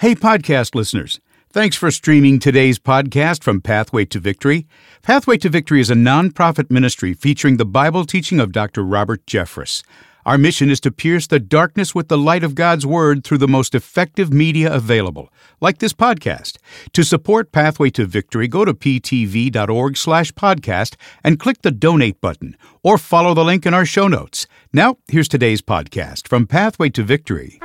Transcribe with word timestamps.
Hey, 0.00 0.14
podcast 0.14 0.76
listeners. 0.76 1.18
Thanks 1.50 1.74
for 1.74 1.90
streaming 1.90 2.38
today's 2.38 2.78
podcast 2.78 3.42
from 3.42 3.60
Pathway 3.60 4.04
to 4.04 4.20
Victory. 4.20 4.68
Pathway 5.02 5.38
to 5.38 5.48
Victory 5.48 5.80
is 5.80 5.90
a 5.90 5.94
nonprofit 5.94 6.70
ministry 6.70 7.14
featuring 7.14 7.56
the 7.56 7.64
Bible 7.64 8.04
teaching 8.04 8.38
of 8.38 8.52
Dr. 8.52 8.84
Robert 8.84 9.26
Jeffress. 9.26 9.82
Our 10.24 10.38
mission 10.38 10.70
is 10.70 10.78
to 10.82 10.92
pierce 10.92 11.26
the 11.26 11.40
darkness 11.40 11.96
with 11.96 12.06
the 12.06 12.16
light 12.16 12.44
of 12.44 12.54
God's 12.54 12.86
Word 12.86 13.24
through 13.24 13.38
the 13.38 13.48
most 13.48 13.74
effective 13.74 14.32
media 14.32 14.72
available, 14.72 15.32
like 15.60 15.78
this 15.78 15.94
podcast. 15.94 16.58
To 16.92 17.02
support 17.02 17.50
Pathway 17.50 17.90
to 17.90 18.06
Victory, 18.06 18.46
go 18.46 18.64
to 18.64 18.74
ptv.org 18.74 19.96
slash 19.96 20.30
podcast 20.30 20.94
and 21.24 21.40
click 21.40 21.62
the 21.62 21.72
donate 21.72 22.20
button, 22.20 22.56
or 22.84 22.98
follow 22.98 23.34
the 23.34 23.42
link 23.42 23.66
in 23.66 23.74
our 23.74 23.84
show 23.84 24.06
notes. 24.06 24.46
Now, 24.72 24.98
here's 25.08 25.26
today's 25.26 25.60
podcast 25.60 26.28
from 26.28 26.46
Pathway 26.46 26.90
to 26.90 27.02
Victory. 27.02 27.58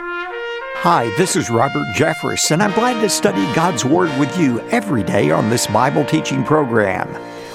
Hi, 0.84 1.16
this 1.16 1.38
is 1.38 1.50
Robert 1.50 1.88
Jeffress, 1.96 2.52
and 2.52 2.62
I'm 2.62 2.74
glad 2.74 3.00
to 3.00 3.10
study 3.10 3.42
God's 3.56 3.86
Word 3.86 4.10
with 4.20 4.38
you 4.38 4.60
every 4.68 5.02
day 5.02 5.32
on 5.32 5.50
this 5.50 5.66
Bible 5.66 6.04
teaching 6.04 6.44
program. 6.44 7.08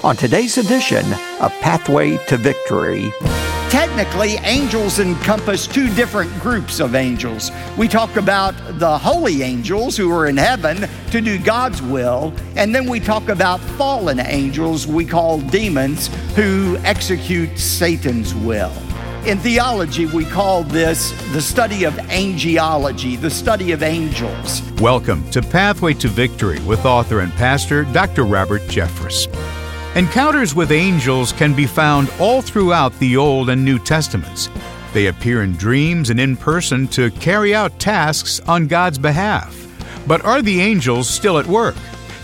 On 0.03 0.15
today's 0.15 0.57
edition 0.57 1.05
of 1.39 1.51
Pathway 1.61 2.17
to 2.25 2.37
Victory, 2.37 3.13
Technically, 3.69 4.37
angels 4.37 4.97
encompass 4.97 5.67
two 5.67 5.93
different 5.93 6.33
groups 6.39 6.79
of 6.79 6.95
angels. 6.95 7.51
We 7.77 7.87
talk 7.87 8.15
about 8.15 8.55
the 8.79 8.97
holy 8.97 9.43
angels 9.43 9.95
who 9.95 10.11
are 10.11 10.25
in 10.25 10.35
heaven 10.35 10.89
to 11.11 11.21
do 11.21 11.37
God's 11.37 11.83
will, 11.83 12.33
and 12.55 12.73
then 12.73 12.89
we 12.89 12.99
talk 12.99 13.29
about 13.29 13.59
fallen 13.59 14.19
angels 14.19 14.87
we 14.87 15.05
call 15.05 15.39
demons 15.39 16.07
who 16.35 16.77
execute 16.77 17.59
Satan's 17.59 18.33
will. 18.33 18.73
In 19.25 19.37
theology, 19.37 20.05
we 20.05 20.23
call 20.23 20.63
this 20.63 21.11
the 21.33 21.41
study 21.41 21.83
of 21.83 21.93
angelology, 21.95 23.19
the 23.19 23.29
study 23.29 23.73
of 23.73 23.83
angels. 23.83 24.61
Welcome 24.79 25.29
to 25.31 25.41
Pathway 25.41 25.93
to 25.95 26.07
Victory 26.07 26.59
with 26.61 26.85
author 26.85 27.19
and 27.19 27.31
pastor 27.33 27.83
Dr. 27.83 28.23
Robert 28.23 28.61
Jeffress. 28.63 29.27
Encounters 29.97 30.55
with 30.55 30.71
angels 30.71 31.33
can 31.33 31.53
be 31.53 31.67
found 31.67 32.09
all 32.17 32.41
throughout 32.41 32.97
the 32.99 33.17
Old 33.17 33.49
and 33.49 33.63
New 33.63 33.77
Testaments. 33.77 34.49
They 34.93 35.07
appear 35.07 35.43
in 35.43 35.51
dreams 35.51 36.09
and 36.09 36.19
in 36.19 36.37
person 36.37 36.87
to 36.87 37.11
carry 37.11 37.53
out 37.53 37.77
tasks 37.77 38.39
on 38.47 38.67
God's 38.67 38.97
behalf. 38.97 39.53
But 40.07 40.23
are 40.23 40.41
the 40.41 40.61
angels 40.61 41.09
still 41.09 41.37
at 41.37 41.45
work? 41.45 41.75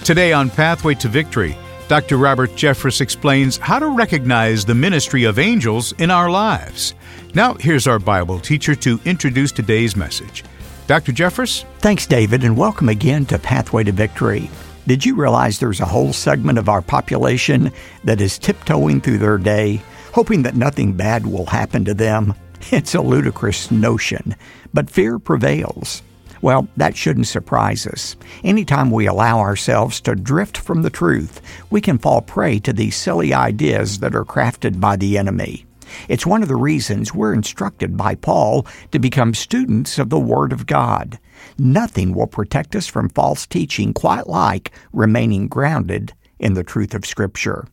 Today 0.06 0.32
on 0.32 0.50
Pathway 0.50 0.96
to 0.96 1.10
Victory, 1.10 1.58
Dr. 1.88 2.18
Robert 2.18 2.50
Jeffress 2.52 3.00
explains 3.00 3.58
how 3.58 3.78
to 3.78 3.86
recognize 3.90 4.66
the 4.66 4.74
ministry 4.74 5.24
of 5.26 5.38
angels 5.38 5.92
in 6.00 6.10
our 6.10 6.32
lives. 6.32 6.96
Now, 7.36 7.54
here's 7.54 7.86
our 7.86 8.00
Bible 8.00 8.40
teacher 8.40 8.74
to 8.78 9.00
introduce 9.06 9.52
today's 9.52 9.96
message. 9.96 10.44
Dr. 10.88 11.12
Jeffress? 11.12 11.64
Thanks, 11.78 12.08
David, 12.08 12.44
and 12.44 12.58
welcome 12.58 12.90
again 12.90 13.28
to 13.28 13.38
Pathway 13.38 13.84
to 13.84 13.92
Victory. 13.92 14.50
Did 14.88 15.06
you 15.06 15.14
realize 15.14 15.60
there's 15.60 15.80
a 15.80 15.86
whole 15.86 16.12
segment 16.12 16.58
of 16.58 16.70
our 16.70 16.82
population 16.82 17.72
that 18.04 18.20
is 18.20 18.40
tiptoeing 18.40 19.00
through 19.00 19.20
their 19.20 19.38
day, 19.38 19.80
hoping 20.12 20.42
that 20.42 20.56
nothing 20.56 20.94
bad 20.94 21.28
will 21.28 21.46
happen 21.46 21.86
to 21.86 21.94
them? 21.94 22.34
It's 22.72 22.96
a 22.96 23.02
ludicrous 23.02 23.70
notion, 23.70 24.36
but 24.74 24.90
fear 24.90 25.20
prevails. 25.20 26.02
Well, 26.42 26.68
that 26.78 26.96
shouldn't 26.96 27.28
surprise 27.28 27.88
us. 27.88 28.16
Anytime 28.44 28.92
we 28.92 29.08
allow 29.08 29.40
ourselves 29.40 30.02
to 30.02 30.16
drift 30.16 30.58
from 30.58 30.82
the 30.82 30.90
truth, 30.90 31.42
we 31.70 31.82
can 31.82 31.98
fall 31.98 32.22
prey 32.22 32.60
to 32.60 32.74
these 32.74 32.96
silly 32.96 33.34
ideas 33.34 34.00
that 34.00 34.16
are 34.16 34.26
crafted 34.26 34.80
by 34.80 34.96
the 34.96 35.18
enemy. 35.18 35.66
It's 36.10 36.26
one 36.26 36.42
of 36.42 36.48
the 36.48 36.56
reasons 36.56 37.14
we're 37.14 37.34
instructed 37.34 37.96
by 37.96 38.16
Paul 38.16 38.66
to 38.92 39.00
become 39.00 39.34
students 39.34 39.98
of 39.98 40.10
the 40.10 40.20
Word 40.20 40.52
of 40.52 40.66
God. 40.66 41.20
Nothing 41.58 42.14
will 42.14 42.28
protect 42.28 42.76
us 42.76 42.88
from 42.88 43.10
false 43.10 43.46
teaching 43.46 43.94
quite 43.94 44.28
like 44.28 44.72
remaining 44.94 45.48
grounded 45.48 46.14
in 46.40 46.54
the 46.54 46.64
truth 46.64 46.94
of 46.94 47.06
Scripture. 47.06 47.66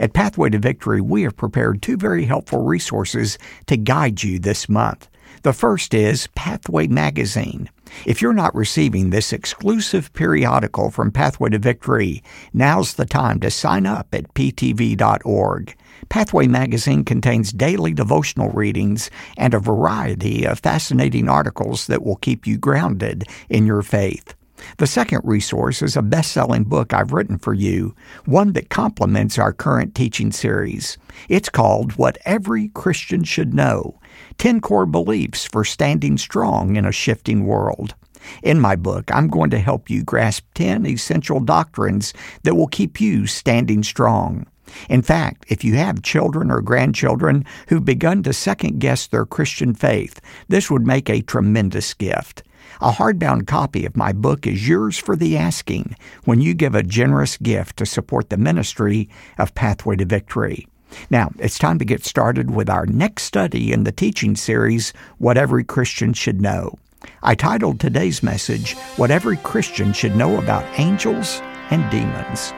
At 0.00 0.12
Pathway 0.12 0.50
to 0.50 0.58
Victory, 0.58 1.00
we 1.00 1.22
have 1.22 1.36
prepared 1.36 1.82
two 1.82 1.96
very 1.96 2.24
helpful 2.24 2.64
resources 2.64 3.38
to 3.66 3.76
guide 3.76 4.22
you 4.22 4.38
this 4.38 4.68
month. 4.68 5.08
The 5.42 5.52
first 5.52 5.94
is 5.94 6.26
Pathway 6.34 6.88
Magazine. 6.88 7.70
If 8.06 8.22
you're 8.22 8.32
not 8.32 8.54
receiving 8.54 9.10
this 9.10 9.32
exclusive 9.32 10.12
periodical 10.12 10.90
from 10.90 11.10
Pathway 11.10 11.50
to 11.50 11.58
Victory, 11.58 12.22
now's 12.52 12.94
the 12.94 13.06
time 13.06 13.40
to 13.40 13.50
sign 13.50 13.86
up 13.86 14.14
at 14.14 14.34
ptv.org. 14.34 15.76
Pathway 16.08 16.46
magazine 16.46 17.04
contains 17.04 17.52
daily 17.52 17.92
devotional 17.92 18.50
readings 18.50 19.10
and 19.36 19.52
a 19.52 19.58
variety 19.58 20.44
of 20.46 20.60
fascinating 20.60 21.28
articles 21.28 21.86
that 21.86 22.02
will 22.02 22.16
keep 22.16 22.46
you 22.46 22.56
grounded 22.56 23.24
in 23.48 23.66
your 23.66 23.82
faith. 23.82 24.34
The 24.78 24.86
second 24.86 25.20
resource 25.24 25.82
is 25.82 25.96
a 25.96 26.02
best 26.02 26.32
selling 26.32 26.64
book 26.64 26.92
I've 26.92 27.12
written 27.12 27.38
for 27.38 27.54
you, 27.54 27.94
one 28.24 28.52
that 28.54 28.70
complements 28.70 29.38
our 29.38 29.52
current 29.52 29.94
teaching 29.94 30.32
series. 30.32 30.98
It's 31.28 31.48
called 31.48 31.92
What 31.92 32.18
Every 32.24 32.68
Christian 32.68 33.24
Should 33.24 33.54
Know 33.54 33.97
10 34.38 34.60
Core 34.60 34.86
Beliefs 34.86 35.44
for 35.44 35.64
Standing 35.64 36.18
Strong 36.18 36.76
in 36.76 36.84
a 36.84 36.92
Shifting 36.92 37.46
World. 37.46 37.94
In 38.42 38.60
my 38.60 38.76
book, 38.76 39.10
I'm 39.12 39.28
going 39.28 39.50
to 39.50 39.58
help 39.58 39.88
you 39.88 40.02
grasp 40.02 40.44
10 40.54 40.86
essential 40.86 41.40
doctrines 41.40 42.12
that 42.42 42.54
will 42.54 42.66
keep 42.66 43.00
you 43.00 43.26
standing 43.26 43.82
strong. 43.82 44.46
In 44.88 45.02
fact, 45.02 45.46
if 45.48 45.64
you 45.64 45.74
have 45.76 46.02
children 46.02 46.50
or 46.50 46.60
grandchildren 46.60 47.44
who've 47.68 47.84
begun 47.84 48.22
to 48.24 48.32
second 48.32 48.80
guess 48.80 49.06
their 49.06 49.24
Christian 49.24 49.74
faith, 49.74 50.20
this 50.48 50.70
would 50.70 50.86
make 50.86 51.08
a 51.08 51.22
tremendous 51.22 51.94
gift. 51.94 52.42
A 52.80 52.92
hardbound 52.92 53.46
copy 53.46 53.86
of 53.86 53.96
my 53.96 54.12
book 54.12 54.46
is 54.46 54.68
yours 54.68 54.98
for 54.98 55.16
the 55.16 55.36
asking 55.36 55.96
when 56.24 56.40
you 56.40 56.54
give 56.54 56.74
a 56.74 56.82
generous 56.82 57.36
gift 57.36 57.78
to 57.78 57.86
support 57.86 58.30
the 58.30 58.36
ministry 58.36 59.08
of 59.38 59.54
Pathway 59.54 59.96
to 59.96 60.04
Victory. 60.04 60.66
Now, 61.10 61.30
it's 61.38 61.58
time 61.58 61.78
to 61.78 61.84
get 61.84 62.04
started 62.04 62.54
with 62.54 62.68
our 62.68 62.86
next 62.86 63.24
study 63.24 63.72
in 63.72 63.84
the 63.84 63.92
teaching 63.92 64.36
series, 64.36 64.92
What 65.18 65.36
Every 65.36 65.64
Christian 65.64 66.12
Should 66.12 66.40
Know. 66.40 66.78
I 67.22 67.34
titled 67.34 67.80
today's 67.80 68.22
message, 68.22 68.74
What 68.96 69.10
Every 69.10 69.36
Christian 69.38 69.92
Should 69.92 70.16
Know 70.16 70.38
About 70.38 70.64
Angels 70.78 71.40
and 71.70 71.88
Demons. 71.90 72.52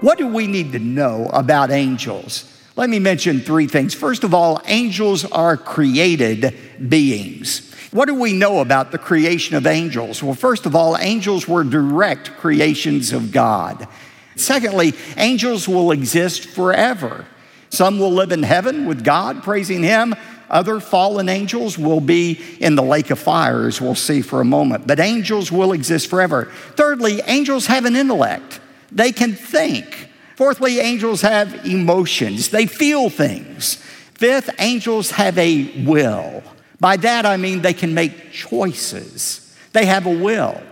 What 0.00 0.18
do 0.18 0.26
we 0.26 0.46
need 0.46 0.72
to 0.72 0.78
know 0.78 1.30
about 1.32 1.70
angels? 1.70 2.52
Let 2.76 2.90
me 2.90 2.98
mention 2.98 3.40
three 3.40 3.66
things. 3.66 3.94
First 3.94 4.22
of 4.24 4.34
all, 4.34 4.60
angels 4.66 5.24
are 5.24 5.56
created 5.56 6.54
beings. 6.88 7.72
What 7.90 8.06
do 8.06 8.14
we 8.14 8.34
know 8.34 8.60
about 8.60 8.92
the 8.92 8.98
creation 8.98 9.56
of 9.56 9.66
angels? 9.66 10.22
Well, 10.22 10.34
first 10.34 10.66
of 10.66 10.76
all, 10.76 10.98
angels 10.98 11.48
were 11.48 11.64
direct 11.64 12.32
creations 12.36 13.12
of 13.12 13.32
God. 13.32 13.88
Secondly, 14.36 14.94
angels 15.16 15.66
will 15.66 15.90
exist 15.90 16.46
forever. 16.46 17.24
Some 17.70 17.98
will 17.98 18.12
live 18.12 18.32
in 18.32 18.42
heaven 18.42 18.86
with 18.86 19.02
God, 19.02 19.42
praising 19.42 19.82
Him. 19.82 20.14
Other 20.48 20.78
fallen 20.78 21.28
angels 21.28 21.76
will 21.76 22.00
be 22.00 22.40
in 22.60 22.76
the 22.76 22.82
lake 22.82 23.10
of 23.10 23.18
fire, 23.18 23.66
as 23.66 23.80
we'll 23.80 23.96
see 23.96 24.22
for 24.22 24.40
a 24.40 24.44
moment. 24.44 24.86
But 24.86 25.00
angels 25.00 25.50
will 25.50 25.72
exist 25.72 26.08
forever. 26.08 26.44
Thirdly, 26.74 27.20
angels 27.26 27.66
have 27.66 27.84
an 27.84 27.96
intellect, 27.96 28.60
they 28.92 29.10
can 29.10 29.34
think. 29.34 30.10
Fourthly, 30.36 30.78
angels 30.78 31.22
have 31.22 31.66
emotions, 31.66 32.50
they 32.50 32.66
feel 32.66 33.10
things. 33.10 33.76
Fifth, 34.14 34.50
angels 34.58 35.10
have 35.12 35.36
a 35.38 35.84
will. 35.84 36.42
By 36.78 36.96
that 36.98 37.26
I 37.26 37.36
mean 37.36 37.62
they 37.62 37.72
can 37.72 37.94
make 37.94 38.32
choices, 38.32 39.54
they 39.72 39.86
have 39.86 40.06
a 40.06 40.10
will. 40.10 40.62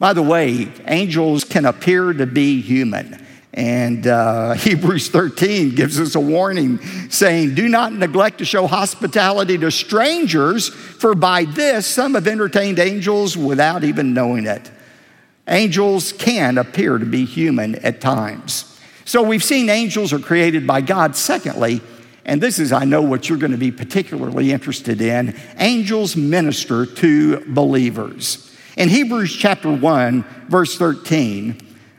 By 0.00 0.14
the 0.14 0.22
way, 0.22 0.72
angels 0.86 1.44
can 1.44 1.66
appear 1.66 2.14
to 2.14 2.26
be 2.26 2.62
human. 2.62 3.24
And 3.52 4.06
uh, 4.06 4.52
Hebrews 4.54 5.10
13 5.10 5.74
gives 5.74 6.00
us 6.00 6.14
a 6.14 6.20
warning 6.20 6.78
saying, 7.10 7.54
Do 7.54 7.68
not 7.68 7.92
neglect 7.92 8.38
to 8.38 8.46
show 8.46 8.66
hospitality 8.66 9.58
to 9.58 9.70
strangers, 9.70 10.70
for 10.70 11.14
by 11.14 11.44
this 11.44 11.86
some 11.86 12.14
have 12.14 12.26
entertained 12.26 12.78
angels 12.78 13.36
without 13.36 13.84
even 13.84 14.14
knowing 14.14 14.46
it. 14.46 14.70
Angels 15.46 16.12
can 16.12 16.56
appear 16.56 16.96
to 16.96 17.04
be 17.06 17.26
human 17.26 17.74
at 17.76 18.00
times. 18.00 18.80
So 19.04 19.22
we've 19.22 19.44
seen 19.44 19.68
angels 19.68 20.14
are 20.14 20.18
created 20.18 20.66
by 20.66 20.80
God. 20.80 21.14
Secondly, 21.14 21.82
and 22.24 22.40
this 22.40 22.58
is, 22.58 22.72
I 22.72 22.84
know, 22.84 23.02
what 23.02 23.28
you're 23.28 23.36
going 23.36 23.52
to 23.52 23.58
be 23.58 23.72
particularly 23.72 24.50
interested 24.50 25.02
in 25.02 25.36
angels 25.58 26.16
minister 26.16 26.86
to 26.86 27.40
believers. 27.52 28.49
In 28.76 28.88
Hebrews 28.88 29.34
chapter 29.34 29.72
1, 29.72 30.24
verse 30.48 30.76
13, 30.76 31.58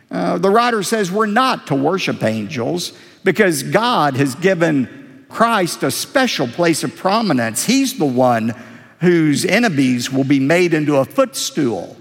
uh, 0.10 0.38
the 0.38 0.50
writer 0.50 0.84
says 0.84 1.12
we're 1.12 1.26
not 1.26 1.68
to 1.68 1.76
worship 1.76 2.24
angels 2.24 2.94
because 3.24 3.64
God 3.64 4.16
has 4.16 4.36
given 4.36 5.26
Christ 5.30 5.84
a 5.84 5.92
special 5.92 6.48
place 6.48 6.84
of 6.84 6.96
prominence. 6.96 7.66
He's 7.66 7.98
the 7.98 8.06
one 8.06 8.54
whose 9.00 9.46
enemies 9.46 10.12
will 10.12 10.24
be 10.24 10.40
made 10.40 10.74
into 10.74 10.98
a 10.98 11.06
footstool. 11.06 11.98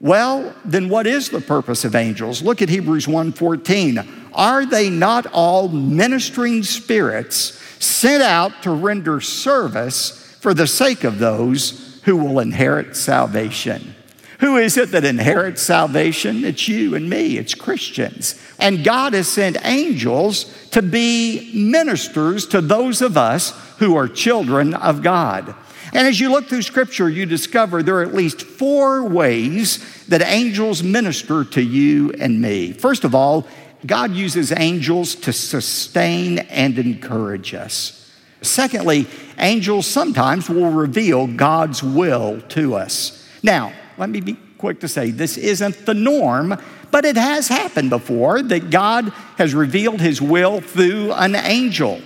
Well, 0.00 0.54
then 0.64 0.88
what 0.88 1.06
is 1.06 1.28
the 1.28 1.40
purpose 1.40 1.84
of 1.84 1.94
angels? 1.94 2.42
Look 2.42 2.60
at 2.60 2.68
Hebrews 2.68 3.06
1:14. 3.06 4.04
Are 4.34 4.66
they 4.66 4.90
not 4.90 5.26
all 5.26 5.68
ministering 5.68 6.64
spirits 6.64 7.58
sent 7.78 8.22
out 8.22 8.62
to 8.62 8.70
render 8.70 9.20
service 9.20 10.36
for 10.40 10.54
the 10.54 10.66
sake 10.66 11.04
of 11.04 11.18
those 11.18 12.00
who 12.04 12.16
will 12.16 12.40
inherit 12.40 12.96
salvation? 12.96 13.94
Who 14.42 14.56
is 14.56 14.76
it 14.76 14.90
that 14.90 15.04
inherits 15.04 15.62
salvation? 15.62 16.44
It's 16.44 16.66
you 16.66 16.96
and 16.96 17.08
me, 17.08 17.38
it's 17.38 17.54
Christians. 17.54 18.34
And 18.58 18.82
God 18.82 19.12
has 19.12 19.28
sent 19.28 19.56
angels 19.64 20.52
to 20.72 20.82
be 20.82 21.52
ministers 21.54 22.46
to 22.46 22.60
those 22.60 23.02
of 23.02 23.16
us 23.16 23.50
who 23.78 23.94
are 23.94 24.08
children 24.08 24.74
of 24.74 25.00
God. 25.00 25.54
And 25.92 26.08
as 26.08 26.18
you 26.18 26.28
look 26.28 26.48
through 26.48 26.62
Scripture, 26.62 27.08
you 27.08 27.24
discover 27.24 27.84
there 27.84 27.98
are 27.98 28.02
at 28.02 28.16
least 28.16 28.42
four 28.42 29.04
ways 29.04 30.04
that 30.06 30.22
angels 30.22 30.82
minister 30.82 31.44
to 31.44 31.62
you 31.62 32.10
and 32.18 32.42
me. 32.42 32.72
First 32.72 33.04
of 33.04 33.14
all, 33.14 33.46
God 33.86 34.10
uses 34.10 34.50
angels 34.50 35.14
to 35.14 35.32
sustain 35.32 36.40
and 36.40 36.80
encourage 36.80 37.54
us. 37.54 38.10
Secondly, 38.40 39.06
angels 39.38 39.86
sometimes 39.86 40.50
will 40.50 40.72
reveal 40.72 41.28
God's 41.28 41.80
will 41.80 42.40
to 42.48 42.74
us. 42.74 43.24
Now, 43.44 43.72
let 44.02 44.10
me 44.10 44.20
be 44.20 44.36
quick 44.58 44.80
to 44.80 44.88
say 44.88 45.12
this 45.12 45.36
isn't 45.36 45.86
the 45.86 45.94
norm, 45.94 46.60
but 46.90 47.04
it 47.04 47.14
has 47.14 47.46
happened 47.46 47.88
before 47.88 48.42
that 48.42 48.68
God 48.68 49.10
has 49.38 49.54
revealed 49.54 50.00
his 50.00 50.20
will 50.20 50.60
through 50.60 51.12
an 51.12 51.36
angel. 51.36 52.00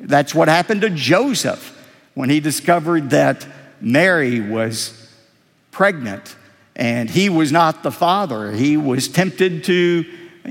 That's 0.00 0.34
what 0.34 0.48
happened 0.48 0.80
to 0.80 0.88
Joseph 0.88 1.78
when 2.14 2.30
he 2.30 2.40
discovered 2.40 3.10
that 3.10 3.46
Mary 3.82 4.40
was 4.40 5.14
pregnant 5.72 6.36
and 6.74 7.10
he 7.10 7.28
was 7.28 7.52
not 7.52 7.82
the 7.82 7.92
father. 7.92 8.50
He 8.50 8.78
was 8.78 9.08
tempted 9.08 9.64
to 9.64 10.06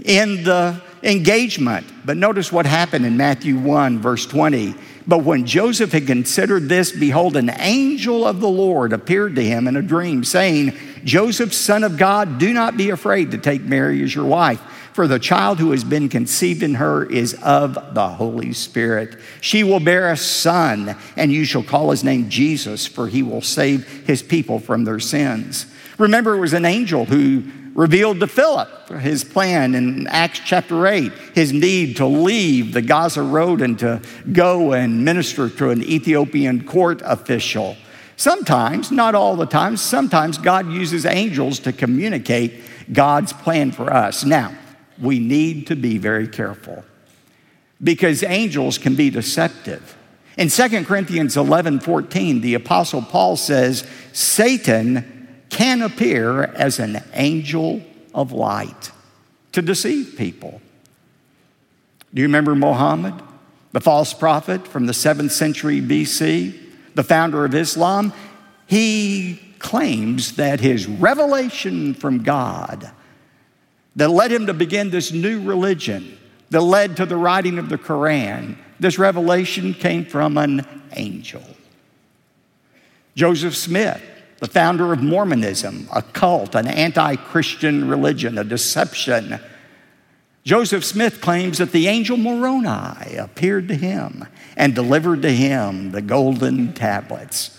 end 0.06 0.46
the 0.46 0.80
engagement. 1.02 1.88
But 2.06 2.18
notice 2.18 2.52
what 2.52 2.68
happened 2.68 3.08
in 3.08 3.18
Matthew 3.18 3.58
1, 3.58 3.98
verse 3.98 4.28
20. 4.28 4.76
But 5.08 5.20
when 5.20 5.46
Joseph 5.46 5.92
had 5.92 6.06
considered 6.06 6.70
this, 6.70 6.92
behold, 6.92 7.36
an 7.36 7.50
angel 7.60 8.26
of 8.26 8.40
the 8.40 8.48
Lord 8.48 8.94
appeared 8.94 9.36
to 9.36 9.44
him 9.44 9.68
in 9.68 9.76
a 9.76 9.82
dream, 9.82 10.24
saying, 10.24 10.78
Joseph, 11.04 11.54
son 11.54 11.84
of 11.84 11.98
God, 11.98 12.38
do 12.38 12.54
not 12.54 12.78
be 12.78 12.90
afraid 12.90 13.32
to 13.32 13.38
take 13.38 13.62
Mary 13.62 14.04
as 14.04 14.14
your 14.14 14.26
wife, 14.26 14.60
for 14.94 15.08
the 15.08 15.20
child 15.20 15.60
who 15.60 15.72
has 15.72 15.84
been 15.84 16.10
conceived 16.10 16.64
in 16.64 16.76
her 16.76 17.04
is 17.06 17.34
of 17.42 17.94
the 17.94 18.08
Holy 18.10 18.54
Spirit. 18.54 19.18
She 19.40 19.64
will 19.64 19.80
bear 19.80 20.12
a 20.12 20.18
son, 20.18 20.96
and 21.16 21.32
you 21.32 21.46
shall 21.46 21.64
call 21.64 21.92
his 21.92 22.04
name 22.04 22.30
Jesus, 22.30 22.88
for 22.88 23.08
he 23.08 23.24
will 23.24 23.42
save 23.42 23.88
his 24.06 24.22
people 24.22 24.60
from 24.60 24.84
their 24.84 25.00
sins. 25.00 25.66
Remember, 25.98 26.36
it 26.36 26.40
was 26.40 26.54
an 26.54 26.66
angel 26.66 27.06
who 27.06 27.44
revealed 27.74 28.20
to 28.20 28.28
Philip 28.28 28.82
his 29.00 29.24
plan 29.24 29.76
in 29.76 30.08
Acts 30.08 30.42
chapter 30.44 30.88
8, 30.88 31.12
his 31.34 31.54
need 31.54 31.98
to 31.98 32.06
leave 32.06 32.74
the 32.74 32.82
Gaza 32.82 33.22
Road 33.22 33.62
and 33.62 33.78
to 33.80 34.02
go 34.32 34.74
and 34.74 35.06
minister 35.06 35.50
to 35.50 35.70
an 35.70 35.82
Ethiopian 35.84 36.66
court 36.66 37.02
official. 37.04 37.78
Sometimes, 38.22 38.92
not 38.92 39.16
all 39.16 39.36
the 39.36 39.48
time, 39.48 39.76
sometimes 39.76 40.38
God 40.38 40.72
uses 40.72 41.08
angels 41.08 41.58
to 41.62 41.74
communicate 41.74 42.62
God's 42.94 43.34
plan 43.34 43.72
for 43.72 43.92
us. 43.92 44.24
Now, 44.24 44.56
we 45.02 45.18
need 45.18 45.66
to 45.66 45.76
be 45.76 45.98
very 45.98 46.28
careful 46.28 46.86
because 47.82 48.22
angels 48.22 48.78
can 48.78 48.94
be 48.94 49.10
deceptive. 49.10 49.98
In 50.38 50.50
2 50.50 50.86
Corinthians 50.86 51.36
11 51.36 51.80
14, 51.80 52.42
the 52.42 52.54
Apostle 52.54 53.02
Paul 53.02 53.38
says, 53.38 53.88
Satan 54.14 55.44
can 55.50 55.82
appear 55.82 56.44
as 56.44 56.78
an 56.78 57.04
angel 57.14 57.82
of 58.14 58.32
light 58.32 58.92
to 59.54 59.64
deceive 59.64 60.14
people. 60.16 60.62
Do 62.14 62.22
you 62.22 62.28
remember 62.28 62.54
Muhammad, 62.54 63.16
the 63.72 63.82
false 63.82 64.14
prophet 64.14 64.68
from 64.68 64.86
the 64.86 64.94
7th 64.94 65.32
century 65.32 65.82
BC, 65.82 66.68
the 66.96 67.04
founder 67.04 67.46
of 67.46 67.56
Islam? 67.56 68.14
He 68.68 69.40
claims 69.60 70.36
that 70.38 70.60
his 70.60 70.88
revelation 70.88 71.94
from 71.94 72.24
God 72.24 72.92
that 73.96 74.10
led 74.10 74.32
him 74.32 74.48
to 74.48 74.54
begin 74.54 74.90
this 74.90 75.12
new 75.12 75.42
religion, 75.42 76.18
that 76.50 76.62
led 76.62 76.98
to 76.98 77.06
the 77.06 77.18
writing 77.18 77.60
of 77.60 77.70
the 77.70 77.78
Quran, 77.78 78.58
this 78.80 78.98
revelation 78.98 79.74
came 79.74 80.06
from 80.06 80.38
an 80.38 80.66
angel. 80.94 81.44
Joseph 83.16 83.56
Smith, 83.56 84.02
the 84.40 84.48
founder 84.48 84.92
of 84.92 85.04
Mormonism, 85.04 85.88
a 85.94 86.02
cult, 86.02 86.56
an 86.56 86.68
anti 86.68 87.16
Christian 87.16 87.88
religion, 87.88 88.38
a 88.38 88.44
deception. 88.44 89.40
Joseph 90.44 90.84
Smith 90.84 91.22
claims 91.22 91.60
that 91.60 91.72
the 91.72 91.88
angel 91.88 92.18
Moroni 92.18 93.16
appeared 93.16 93.68
to 93.68 93.76
him 93.76 94.26
and 94.58 94.74
delivered 94.74 95.22
to 95.22 95.32
him 95.32 95.92
the 95.92 96.02
golden 96.02 96.74
tablets. 96.74 97.58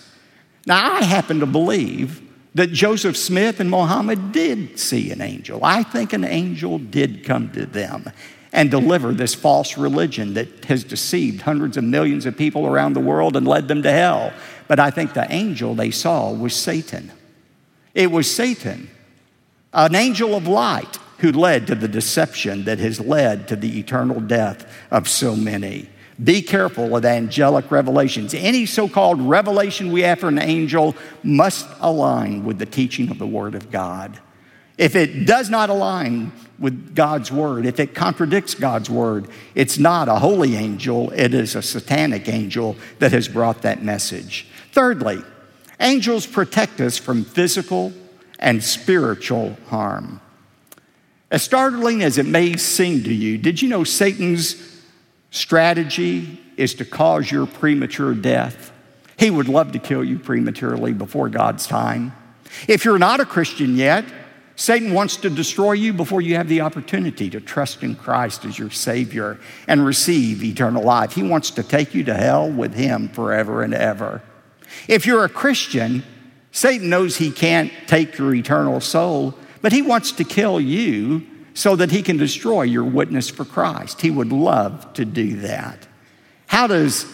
Now, 0.66 0.94
I 0.94 1.04
happen 1.04 1.40
to 1.40 1.46
believe 1.46 2.20
that 2.54 2.72
Joseph 2.72 3.16
Smith 3.16 3.60
and 3.60 3.70
Mohammed 3.70 4.32
did 4.32 4.78
see 4.78 5.10
an 5.10 5.20
angel. 5.20 5.60
I 5.64 5.82
think 5.82 6.12
an 6.12 6.24
angel 6.24 6.78
did 6.78 7.24
come 7.24 7.50
to 7.52 7.66
them 7.66 8.10
and 8.52 8.70
deliver 8.70 9.12
this 9.12 9.34
false 9.34 9.78
religion 9.78 10.34
that 10.34 10.66
has 10.66 10.84
deceived 10.84 11.42
hundreds 11.42 11.76
of 11.76 11.84
millions 11.84 12.26
of 12.26 12.36
people 12.36 12.66
around 12.66 12.92
the 12.92 13.00
world 13.00 13.36
and 13.36 13.48
led 13.48 13.68
them 13.68 13.82
to 13.82 13.90
hell. 13.90 14.32
But 14.68 14.78
I 14.78 14.90
think 14.90 15.14
the 15.14 15.30
angel 15.32 15.74
they 15.74 15.90
saw 15.90 16.32
was 16.32 16.54
Satan. 16.54 17.10
It 17.94 18.10
was 18.10 18.30
Satan, 18.30 18.90
an 19.72 19.94
angel 19.94 20.34
of 20.34 20.46
light, 20.46 20.98
who 21.22 21.30
led 21.30 21.68
to 21.68 21.74
the 21.76 21.86
deception 21.86 22.64
that 22.64 22.80
has 22.80 22.98
led 22.98 23.46
to 23.46 23.54
the 23.54 23.78
eternal 23.78 24.20
death 24.20 24.66
of 24.90 25.08
so 25.08 25.36
many. 25.36 25.88
Be 26.22 26.42
careful 26.42 26.96
of 26.96 27.04
angelic 27.04 27.70
revelations. 27.70 28.34
Any 28.34 28.66
so 28.66 28.88
called 28.88 29.20
revelation 29.20 29.92
we 29.92 30.02
have 30.02 30.18
from 30.18 30.36
an 30.36 30.42
angel 30.42 30.96
must 31.22 31.68
align 31.80 32.44
with 32.44 32.58
the 32.58 32.66
teaching 32.66 33.08
of 33.08 33.20
the 33.20 33.26
Word 33.26 33.54
of 33.54 33.70
God. 33.70 34.18
If 34.76 34.96
it 34.96 35.24
does 35.24 35.48
not 35.48 35.70
align 35.70 36.32
with 36.58 36.96
God's 36.96 37.30
word, 37.30 37.66
if 37.66 37.78
it 37.78 37.94
contradicts 37.94 38.54
God's 38.54 38.90
word, 38.90 39.28
it's 39.54 39.78
not 39.78 40.08
a 40.08 40.16
holy 40.16 40.56
angel, 40.56 41.10
it 41.12 41.34
is 41.34 41.54
a 41.54 41.62
satanic 41.62 42.28
angel 42.28 42.76
that 42.98 43.12
has 43.12 43.28
brought 43.28 43.62
that 43.62 43.84
message. 43.84 44.48
Thirdly, 44.72 45.22
angels 45.78 46.26
protect 46.26 46.80
us 46.80 46.98
from 46.98 47.22
physical 47.22 47.92
and 48.40 48.64
spiritual 48.64 49.56
harm. 49.66 50.20
As 51.32 51.42
startling 51.42 52.02
as 52.02 52.18
it 52.18 52.26
may 52.26 52.58
seem 52.58 53.04
to 53.04 53.12
you, 53.12 53.38
did 53.38 53.62
you 53.62 53.68
know 53.70 53.84
Satan's 53.84 54.54
strategy 55.30 56.38
is 56.58 56.74
to 56.74 56.84
cause 56.84 57.30
your 57.30 57.46
premature 57.46 58.14
death? 58.14 58.70
He 59.16 59.30
would 59.30 59.48
love 59.48 59.72
to 59.72 59.78
kill 59.78 60.04
you 60.04 60.18
prematurely 60.18 60.92
before 60.92 61.30
God's 61.30 61.66
time. 61.66 62.12
If 62.68 62.84
you're 62.84 62.98
not 62.98 63.20
a 63.20 63.24
Christian 63.24 63.76
yet, 63.76 64.04
Satan 64.56 64.92
wants 64.92 65.16
to 65.16 65.30
destroy 65.30 65.72
you 65.72 65.94
before 65.94 66.20
you 66.20 66.36
have 66.36 66.48
the 66.48 66.60
opportunity 66.60 67.30
to 67.30 67.40
trust 67.40 67.82
in 67.82 67.94
Christ 67.94 68.44
as 68.44 68.58
your 68.58 68.70
Savior 68.70 69.40
and 69.66 69.86
receive 69.86 70.44
eternal 70.44 70.82
life. 70.82 71.14
He 71.14 71.22
wants 71.22 71.50
to 71.52 71.62
take 71.62 71.94
you 71.94 72.04
to 72.04 72.14
hell 72.14 72.50
with 72.50 72.74
Him 72.74 73.08
forever 73.08 73.62
and 73.62 73.72
ever. 73.72 74.20
If 74.86 75.06
you're 75.06 75.24
a 75.24 75.30
Christian, 75.30 76.04
Satan 76.50 76.90
knows 76.90 77.16
he 77.16 77.30
can't 77.30 77.72
take 77.86 78.18
your 78.18 78.34
eternal 78.34 78.82
soul, 78.82 79.34
but 79.62 79.72
he 79.72 79.80
wants 79.80 80.12
to 80.12 80.24
kill 80.24 80.60
you 80.60 81.26
so 81.54 81.76
that 81.76 81.90
he 81.90 82.02
can 82.02 82.16
destroy 82.16 82.62
your 82.62 82.84
witness 82.84 83.30
for 83.30 83.44
Christ. 83.44 84.00
He 84.00 84.10
would 84.10 84.32
love 84.32 84.92
to 84.94 85.04
do 85.04 85.36
that. 85.40 85.86
How 86.46 86.66
does 86.66 87.06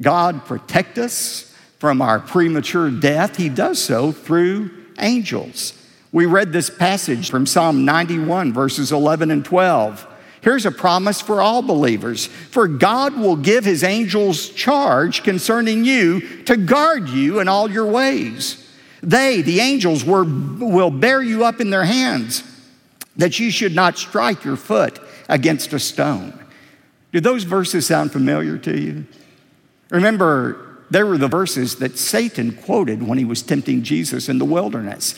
God 0.00 0.44
protect 0.44 0.98
us 0.98 1.54
from 1.78 2.02
our 2.02 2.18
premature 2.18 2.90
death? 2.90 3.36
He 3.36 3.48
does 3.48 3.82
so 3.82 4.12
through 4.12 4.70
angels. 4.98 5.72
We 6.12 6.26
read 6.26 6.52
this 6.52 6.70
passage 6.70 7.30
from 7.30 7.46
Psalm 7.46 7.84
91, 7.84 8.52
verses 8.52 8.92
11 8.92 9.30
and 9.30 9.44
12. 9.44 10.06
Here's 10.40 10.66
a 10.66 10.70
promise 10.70 11.20
for 11.20 11.40
all 11.40 11.60
believers 11.62 12.26
For 12.26 12.68
God 12.68 13.16
will 13.16 13.36
give 13.36 13.64
his 13.64 13.82
angels 13.82 14.48
charge 14.50 15.22
concerning 15.22 15.84
you 15.84 16.44
to 16.44 16.56
guard 16.56 17.08
you 17.08 17.40
in 17.40 17.48
all 17.48 17.70
your 17.70 17.86
ways. 17.86 18.65
They, 19.02 19.42
the 19.42 19.60
angels, 19.60 20.04
were, 20.04 20.24
will 20.24 20.90
bear 20.90 21.22
you 21.22 21.44
up 21.44 21.60
in 21.60 21.70
their 21.70 21.84
hands, 21.84 22.42
that 23.16 23.38
you 23.38 23.50
should 23.50 23.74
not 23.74 23.98
strike 23.98 24.44
your 24.44 24.56
foot 24.56 24.98
against 25.28 25.72
a 25.72 25.78
stone. 25.78 26.38
Do 27.12 27.20
those 27.20 27.44
verses 27.44 27.86
sound 27.86 28.12
familiar 28.12 28.58
to 28.58 28.78
you? 28.78 29.06
Remember, 29.90 30.78
they 30.90 31.02
were 31.02 31.18
the 31.18 31.28
verses 31.28 31.76
that 31.76 31.98
Satan 31.98 32.52
quoted 32.52 33.02
when 33.02 33.18
he 33.18 33.24
was 33.24 33.42
tempting 33.42 33.82
Jesus 33.82 34.28
in 34.28 34.38
the 34.38 34.44
wilderness. 34.44 35.14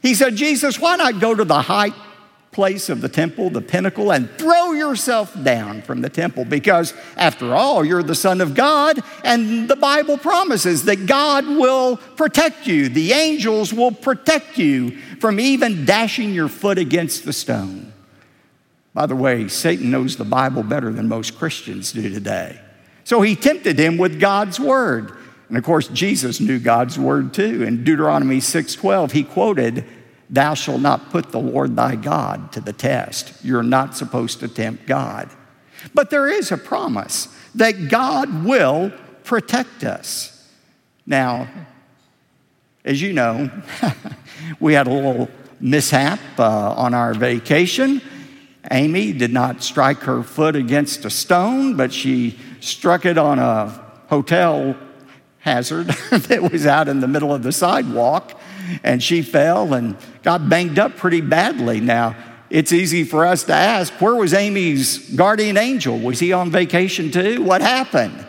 He 0.00 0.14
said, 0.14 0.36
Jesus, 0.36 0.80
why 0.80 0.96
not 0.96 1.20
go 1.20 1.34
to 1.34 1.44
the 1.44 1.62
high 1.62 1.90
place 2.52 2.88
of 2.88 3.00
the 3.00 3.08
temple, 3.08 3.50
the 3.50 3.60
pinnacle, 3.60 4.12
and 4.12 4.30
throw 4.38 4.72
yourself 4.72 5.34
down 5.42 5.82
from 5.82 6.02
the 6.02 6.08
temple? 6.08 6.44
Because 6.44 6.94
after 7.16 7.54
all, 7.54 7.84
you're 7.84 8.02
the 8.02 8.14
Son 8.14 8.40
of 8.40 8.54
God, 8.54 9.02
and 9.24 9.68
the 9.68 9.76
Bible 9.76 10.18
promises 10.18 10.84
that 10.84 11.06
God 11.06 11.46
will 11.46 11.96
protect 11.96 12.66
you. 12.66 12.88
The 12.88 13.12
angels 13.12 13.72
will 13.72 13.92
protect 13.92 14.58
you 14.58 14.98
from 15.18 15.40
even 15.40 15.84
dashing 15.84 16.34
your 16.34 16.48
foot 16.48 16.78
against 16.78 17.24
the 17.24 17.32
stone. 17.32 17.92
By 18.94 19.06
the 19.06 19.16
way, 19.16 19.48
Satan 19.48 19.90
knows 19.90 20.16
the 20.16 20.24
Bible 20.24 20.62
better 20.62 20.92
than 20.92 21.08
most 21.08 21.38
Christians 21.38 21.92
do 21.92 22.10
today. 22.10 22.60
So 23.04 23.22
he 23.22 23.34
tempted 23.34 23.78
him 23.78 23.96
with 23.96 24.20
God's 24.20 24.60
word. 24.60 25.16
And 25.48 25.56
of 25.56 25.64
course, 25.64 25.88
Jesus 25.88 26.40
knew 26.40 26.58
God's 26.58 26.98
word 26.98 27.34
too. 27.34 27.62
In 27.62 27.84
Deuteronomy 27.84 28.38
6:12, 28.40 29.12
he 29.12 29.22
quoted, 29.22 29.84
"Thou 30.32 30.54
shalt 30.54 30.80
not 30.80 31.10
put 31.10 31.30
the 31.30 31.38
Lord 31.38 31.76
thy 31.76 31.94
God 31.94 32.50
to 32.52 32.60
the 32.60 32.72
test." 32.72 33.32
You're 33.44 33.62
not 33.62 33.96
supposed 33.96 34.40
to 34.40 34.48
tempt 34.48 34.86
God. 34.86 35.30
But 35.94 36.10
there 36.10 36.26
is 36.26 36.50
a 36.50 36.56
promise 36.56 37.28
that 37.54 37.88
God 37.88 38.44
will 38.44 38.92
protect 39.24 39.84
us. 39.84 40.48
Now, 41.06 41.48
as 42.84 43.00
you 43.00 43.12
know, 43.12 43.50
we 44.60 44.74
had 44.74 44.86
a 44.86 44.92
little 44.92 45.28
mishap 45.60 46.18
uh, 46.38 46.74
on 46.74 46.94
our 46.94 47.14
vacation. 47.14 48.02
Amy 48.70 49.12
did 49.12 49.32
not 49.32 49.62
strike 49.62 49.98
her 50.00 50.22
foot 50.22 50.56
against 50.56 51.04
a 51.04 51.10
stone, 51.10 51.76
but 51.76 51.92
she 51.92 52.38
struck 52.60 53.04
it 53.04 53.18
on 53.18 53.38
a 53.38 53.66
hotel 54.08 54.76
hazard 55.38 55.86
that 56.10 56.50
was 56.50 56.66
out 56.66 56.88
in 56.88 57.00
the 57.00 57.08
middle 57.08 57.34
of 57.34 57.42
the 57.42 57.52
sidewalk, 57.52 58.38
and 58.82 59.02
she 59.02 59.22
fell 59.22 59.74
and 59.74 59.96
got 60.22 60.48
banged 60.48 60.78
up 60.78 60.96
pretty 60.96 61.20
badly. 61.20 61.80
Now, 61.80 62.16
it's 62.50 62.72
easy 62.72 63.04
for 63.04 63.24
us 63.24 63.44
to 63.44 63.54
ask 63.54 63.92
where 63.94 64.14
was 64.14 64.34
Amy's 64.34 65.14
guardian 65.14 65.56
angel? 65.56 65.98
Was 65.98 66.18
he 66.18 66.32
on 66.32 66.50
vacation 66.50 67.10
too? 67.10 67.42
What 67.42 67.62
happened? 67.62 68.26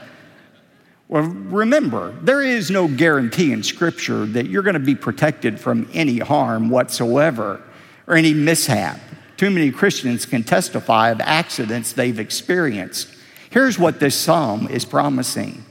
Well, 1.09 1.23
remember, 1.23 2.11
there 2.21 2.41
is 2.41 2.71
no 2.71 2.87
guarantee 2.87 3.51
in 3.51 3.63
Scripture 3.63 4.25
that 4.27 4.47
you're 4.47 4.63
going 4.63 4.75
to 4.75 4.79
be 4.79 4.95
protected 4.95 5.59
from 5.59 5.89
any 5.93 6.19
harm 6.19 6.69
whatsoever 6.69 7.61
or 8.07 8.15
any 8.15 8.33
mishap. 8.33 8.99
Too 9.35 9.51
many 9.51 9.71
Christians 9.71 10.25
can 10.25 10.43
testify 10.43 11.09
of 11.09 11.19
accidents 11.19 11.93
they've 11.93 12.19
experienced. 12.19 13.09
Here's 13.49 13.77
what 13.77 13.99
this 13.99 14.15
psalm 14.15 14.67
is 14.69 14.85
promising 14.85 15.65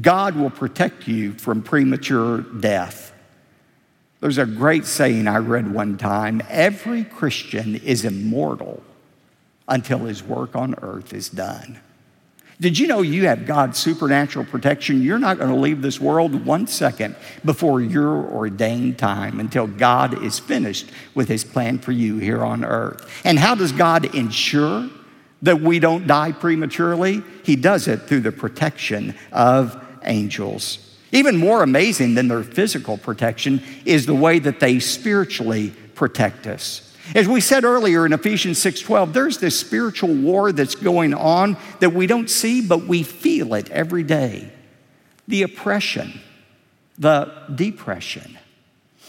God 0.00 0.36
will 0.36 0.50
protect 0.50 1.08
you 1.08 1.32
from 1.32 1.62
premature 1.62 2.40
death. 2.40 3.12
There's 4.20 4.38
a 4.38 4.46
great 4.46 4.86
saying 4.86 5.28
I 5.28 5.38
read 5.38 5.72
one 5.72 5.98
time 5.98 6.42
every 6.48 7.04
Christian 7.04 7.76
is 7.76 8.04
immortal 8.04 8.82
until 9.68 9.98
his 10.00 10.22
work 10.22 10.56
on 10.56 10.74
earth 10.80 11.12
is 11.12 11.28
done. 11.28 11.80
Did 12.58 12.78
you 12.78 12.86
know 12.86 13.02
you 13.02 13.26
have 13.26 13.44
God's 13.44 13.78
supernatural 13.78 14.46
protection? 14.46 15.02
You're 15.02 15.18
not 15.18 15.36
going 15.36 15.50
to 15.50 15.56
leave 15.60 15.82
this 15.82 16.00
world 16.00 16.46
one 16.46 16.66
second 16.66 17.14
before 17.44 17.82
your 17.82 18.08
ordained 18.32 18.98
time 18.98 19.40
until 19.40 19.66
God 19.66 20.22
is 20.22 20.38
finished 20.38 20.90
with 21.14 21.28
his 21.28 21.44
plan 21.44 21.78
for 21.78 21.92
you 21.92 22.16
here 22.16 22.42
on 22.42 22.64
earth. 22.64 23.10
And 23.24 23.38
how 23.38 23.54
does 23.54 23.72
God 23.72 24.14
ensure 24.14 24.88
that 25.42 25.60
we 25.60 25.78
don't 25.78 26.06
die 26.06 26.32
prematurely? 26.32 27.22
He 27.42 27.56
does 27.56 27.88
it 27.88 28.02
through 28.02 28.20
the 28.20 28.32
protection 28.32 29.14
of 29.32 29.78
angels. 30.04 30.85
Even 31.16 31.38
more 31.38 31.62
amazing 31.62 32.14
than 32.14 32.28
their 32.28 32.42
physical 32.42 32.98
protection 32.98 33.62
is 33.86 34.04
the 34.04 34.14
way 34.14 34.38
that 34.38 34.60
they 34.60 34.78
spiritually 34.78 35.72
protect 35.94 36.46
us. 36.46 36.94
As 37.14 37.26
we 37.26 37.40
said 37.40 37.64
earlier 37.64 38.04
in 38.04 38.12
Ephesians 38.12 38.58
6:12, 38.58 39.14
there's 39.14 39.38
this 39.38 39.58
spiritual 39.58 40.12
war 40.12 40.52
that's 40.52 40.74
going 40.74 41.14
on 41.14 41.56
that 41.80 41.94
we 41.94 42.06
don't 42.06 42.28
see 42.28 42.60
but 42.60 42.86
we 42.86 43.02
feel 43.02 43.54
it 43.54 43.70
every 43.70 44.02
day. 44.02 44.52
The 45.26 45.40
oppression, 45.40 46.20
the 46.98 47.32
depression, 47.54 48.36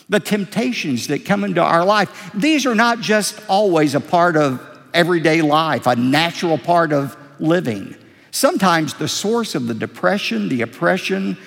the 0.08 0.22
temptations 0.22 1.08
that 1.08 1.26
come 1.26 1.44
into 1.44 1.62
our 1.62 1.84
life. 1.84 2.32
These 2.34 2.66
are 2.66 2.76
not 2.76 3.02
just 3.02 3.38
always 3.50 3.96
a 3.96 4.00
part 4.00 4.38
of 4.38 4.62
everyday 4.94 5.42
life, 5.42 5.86
a 5.86 5.98
natural 5.98 6.58
part 6.58 6.94
of 6.94 7.18
living. 7.38 7.96
Sometimes 8.32 8.94
the 8.94 9.08
source 9.08 9.56
of 9.56 9.68
the 9.68 9.74
depression, 9.74 10.48
the 10.48 10.62
oppression, 10.62 11.38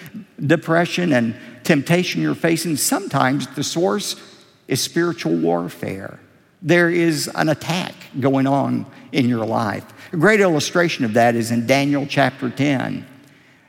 depression 0.46 1.12
and 1.12 1.34
temptation 1.62 2.22
you're 2.22 2.34
facing, 2.34 2.76
sometimes 2.76 3.46
the 3.48 3.64
source 3.64 4.16
is 4.68 4.80
spiritual 4.80 5.36
warfare 5.36 6.20
there 6.62 6.90
is 6.90 7.30
an 7.34 7.48
attack 7.48 7.94
going 8.18 8.46
on 8.46 8.86
in 9.12 9.28
your 9.28 9.46
life. 9.46 9.84
A 10.12 10.16
great 10.16 10.40
illustration 10.40 11.04
of 11.04 11.14
that 11.14 11.34
is 11.34 11.50
in 11.50 11.66
Daniel 11.66 12.06
chapter 12.06 12.50
10. 12.50 13.06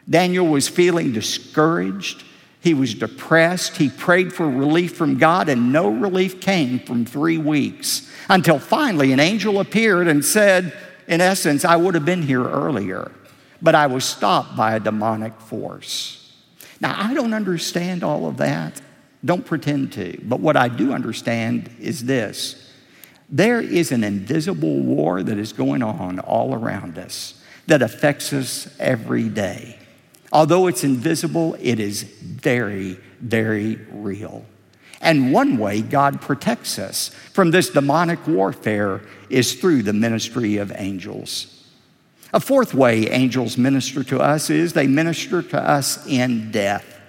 Daniel 0.09 0.47
was 0.47 0.67
feeling 0.67 1.13
discouraged. 1.13 2.23
He 2.59 2.73
was 2.73 2.93
depressed. 2.93 3.77
He 3.77 3.89
prayed 3.89 4.33
for 4.33 4.49
relief 4.49 4.95
from 4.95 5.17
God, 5.17 5.47
and 5.47 5.71
no 5.71 5.89
relief 5.89 6.41
came 6.41 6.79
from 6.79 7.05
three 7.05 7.37
weeks 7.37 8.09
until 8.29 8.59
finally 8.59 9.13
an 9.13 9.19
angel 9.19 9.59
appeared 9.59 10.07
and 10.07 10.23
said, 10.23 10.73
In 11.07 11.21
essence, 11.21 11.63
I 11.63 11.77
would 11.77 11.95
have 11.95 12.05
been 12.05 12.23
here 12.23 12.43
earlier, 12.43 13.11
but 13.61 13.73
I 13.73 13.87
was 13.87 14.03
stopped 14.03 14.57
by 14.57 14.75
a 14.75 14.79
demonic 14.79 15.39
force. 15.39 16.20
Now, 16.81 16.95
I 16.97 17.13
don't 17.13 17.33
understand 17.33 18.03
all 18.03 18.25
of 18.27 18.37
that. 18.37 18.81
Don't 19.23 19.45
pretend 19.45 19.93
to. 19.93 20.19
But 20.23 20.39
what 20.39 20.57
I 20.57 20.67
do 20.67 20.91
understand 20.91 21.69
is 21.79 22.05
this 22.05 22.67
there 23.29 23.61
is 23.61 23.93
an 23.93 24.03
invisible 24.03 24.81
war 24.81 25.23
that 25.23 25.37
is 25.37 25.53
going 25.53 25.81
on 25.81 26.19
all 26.19 26.53
around 26.53 26.97
us 26.97 27.41
that 27.67 27.81
affects 27.81 28.33
us 28.33 28.67
every 28.79 29.29
day. 29.29 29.79
Although 30.33 30.67
it's 30.67 30.83
invisible, 30.83 31.55
it 31.59 31.79
is 31.79 32.03
very, 32.03 32.97
very 33.21 33.75
real. 33.91 34.43
And 34.99 35.31
one 35.31 35.57
way 35.57 35.81
God 35.81 36.21
protects 36.21 36.77
us 36.77 37.09
from 37.33 37.51
this 37.51 37.69
demonic 37.69 38.25
warfare 38.27 39.01
is 39.29 39.53
through 39.53 39.83
the 39.83 39.93
ministry 39.93 40.57
of 40.57 40.71
angels. 40.75 41.60
A 42.33 42.39
fourth 42.39 42.73
way 42.73 43.09
angels 43.09 43.57
minister 43.57 44.03
to 44.05 44.19
us 44.19 44.49
is 44.49 44.73
they 44.73 44.87
minister 44.87 45.41
to 45.41 45.59
us 45.59 46.05
in 46.07 46.51
death. 46.51 46.99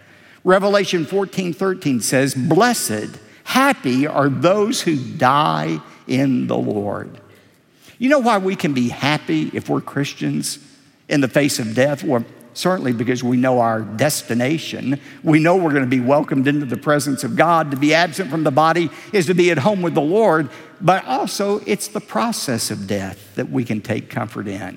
Revelation 0.45 1.05
14 1.05 1.53
13 1.53 2.01
says, 2.01 2.35
Blessed, 2.35 3.19
happy 3.45 4.07
are 4.07 4.29
those 4.29 4.83
who 4.83 4.97
die 4.97 5.81
in 6.09 6.49
the 6.49 6.59
Lord. 6.59 7.21
You 7.99 8.09
know 8.09 8.19
why 8.19 8.39
we 8.39 8.57
can 8.57 8.75
be 8.75 8.89
happy 8.89 9.51
if 9.53 9.69
we're 9.69 9.81
Christians 9.81 10.59
in 11.09 11.21
the 11.21 11.29
face 11.29 11.61
of 11.61 11.75
death? 11.77 12.03
Well, 12.03 12.25
certainly 12.55 12.93
because 12.93 13.23
we 13.23 13.37
know 13.37 13.61
our 13.61 13.81
destination. 13.81 15.01
We 15.23 15.39
know 15.39 15.57
we're 15.57 15.71
going 15.71 15.85
to 15.85 15.89
be 15.89 16.01
welcomed 16.01 16.49
into 16.49 16.67
the 16.67 16.77
presence 16.77 17.23
of 17.23 17.37
God. 17.37 17.71
To 17.71 17.77
be 17.77 17.95
absent 17.95 18.29
from 18.29 18.43
the 18.43 18.51
body 18.51 18.91
is 19.13 19.27
to 19.27 19.35
be 19.35 19.53
at 19.53 19.59
home 19.59 19.83
with 19.83 19.95
the 19.95 20.01
Lord, 20.01 20.51
but 20.81 21.05
also 21.07 21.61
it's 21.61 21.87
the 21.87 22.01
process 22.01 22.73
of 22.73 22.89
death 22.89 23.37
that 23.37 23.51
we 23.51 23.65
can 23.65 23.81
take 23.81 24.11
comfort 24.11 24.49
in. 24.49 24.77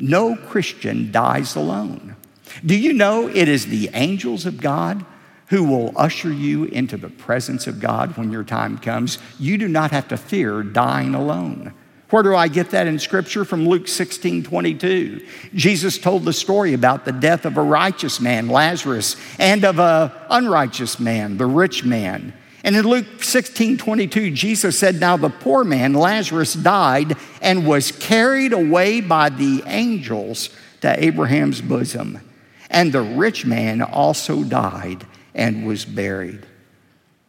No 0.00 0.34
Christian 0.34 1.12
dies 1.12 1.54
alone. 1.54 2.16
Do 2.64 2.76
you 2.76 2.92
know 2.92 3.28
it 3.28 3.48
is 3.48 3.66
the 3.66 3.90
angels 3.92 4.46
of 4.46 4.60
God 4.60 5.04
who 5.50 5.64
will 5.64 5.92
usher 5.96 6.32
you 6.32 6.64
into 6.64 6.96
the 6.96 7.08
presence 7.08 7.66
of 7.66 7.80
God 7.80 8.16
when 8.16 8.30
your 8.30 8.44
time 8.44 8.78
comes. 8.78 9.18
You 9.38 9.58
do 9.58 9.66
not 9.66 9.90
have 9.90 10.06
to 10.08 10.16
fear 10.16 10.62
dying 10.62 11.12
alone. 11.14 11.74
Where 12.10 12.22
do 12.22 12.34
I 12.34 12.46
get 12.46 12.70
that 12.70 12.86
in 12.86 13.00
Scripture? 13.00 13.44
From 13.44 13.68
Luke 13.68 13.88
16 13.88 14.44
22. 14.44 15.26
Jesus 15.54 15.98
told 15.98 16.24
the 16.24 16.32
story 16.32 16.72
about 16.72 17.04
the 17.04 17.12
death 17.12 17.44
of 17.44 17.56
a 17.56 17.62
righteous 17.62 18.20
man, 18.20 18.48
Lazarus, 18.48 19.16
and 19.38 19.64
of 19.64 19.80
an 19.80 20.12
unrighteous 20.28 21.00
man, 21.00 21.36
the 21.36 21.46
rich 21.46 21.84
man. 21.84 22.32
And 22.62 22.76
in 22.76 22.86
Luke 22.86 23.22
16 23.22 23.78
22, 23.78 24.30
Jesus 24.32 24.78
said, 24.78 25.00
Now 25.00 25.16
the 25.16 25.30
poor 25.30 25.64
man, 25.64 25.94
Lazarus, 25.94 26.54
died 26.54 27.16
and 27.40 27.66
was 27.66 27.92
carried 27.92 28.52
away 28.52 29.00
by 29.00 29.30
the 29.30 29.62
angels 29.66 30.50
to 30.82 31.02
Abraham's 31.02 31.60
bosom. 31.60 32.20
And 32.68 32.92
the 32.92 33.02
rich 33.02 33.46
man 33.46 33.82
also 33.82 34.44
died 34.44 35.06
and 35.34 35.66
was 35.66 35.84
buried. 35.84 36.46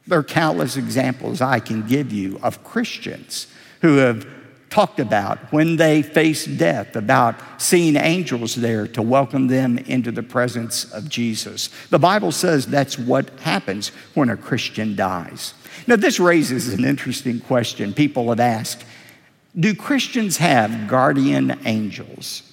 There 0.05 0.19
are 0.19 0.23
countless 0.23 0.77
examples 0.77 1.41
I 1.41 1.59
can 1.59 1.88
give 1.88 2.11
you 2.11 2.39
of 2.43 2.63
Christians 2.63 3.47
who 3.81 3.97
have 3.97 4.27
talked 4.72 5.00
about 5.00 5.38
when 5.51 5.75
they 5.75 6.01
face 6.01 6.46
death, 6.46 6.96
about 6.96 7.36
seeing 7.62 7.98
angels 7.98 8.56
there 8.56 8.88
to 8.88 9.01
welcome 9.01 9.48
them 9.48 9.78
into 9.78 10.12
the 10.12 10.24
presence 10.24 10.86
of 10.94 11.10
Jesus. 11.10 11.70
The 11.90 12.00
Bible 12.00 12.32
says 12.32 12.66
that's 12.66 12.98
what 12.98 13.30
happens 13.42 13.90
when 14.16 14.30
a 14.30 14.38
Christian 14.38 14.96
dies. 14.96 15.54
Now, 15.88 15.98
this 15.98 16.20
raises 16.20 16.74
an 16.74 16.86
interesting 16.86 17.42
question. 17.42 17.94
People 17.94 18.30
have 18.30 18.40
asked 18.40 18.86
Do 19.60 19.75
Christians 19.75 20.38
have 20.38 20.88
guardian 20.88 21.60
angels? 21.66 22.44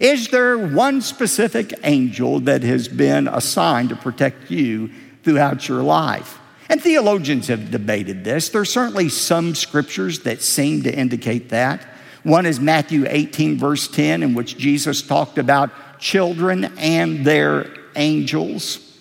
Is 0.00 0.28
there 0.28 0.58
one 0.58 1.00
specific 1.00 1.72
angel 1.82 2.40
that 2.40 2.62
has 2.62 2.88
been 2.88 3.26
assigned 3.26 3.88
to 3.88 3.96
protect 3.96 4.50
you 4.50 4.90
throughout 5.22 5.68
your 5.68 5.82
life? 5.82 6.38
And 6.68 6.82
theologians 6.82 7.48
have 7.48 7.70
debated 7.70 8.24
this. 8.24 8.48
There 8.48 8.60
are 8.60 8.66
certainly 8.66 9.08
some 9.08 9.54
scriptures 9.54 10.20
that 10.20 10.42
seem 10.42 10.82
to 10.84 10.94
indicate 10.94 11.50
that. 11.50 11.86
One 12.22 12.46
is 12.46 12.58
Matthew 12.58 13.04
18, 13.06 13.58
verse 13.58 13.86
10, 13.86 14.22
in 14.22 14.34
which 14.34 14.56
Jesus 14.56 15.02
talked 15.02 15.36
about 15.36 15.98
children 15.98 16.64
and 16.78 17.24
their 17.24 17.66
angels. 17.96 18.98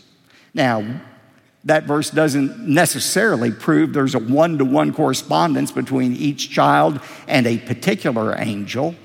Now, 0.54 1.02
that 1.64 1.86
verse 1.86 2.10
doesn't 2.10 2.60
necessarily 2.68 3.52
prove 3.52 3.94
there's 3.94 4.16
a 4.16 4.20
one 4.20 4.58
to 4.58 4.66
one 4.66 4.94
correspondence 4.94 5.72
between 5.72 6.14
each 6.14 6.50
child 6.50 7.00
and 7.28 7.48
a 7.48 7.58
particular 7.60 8.36
angel. 8.38 8.96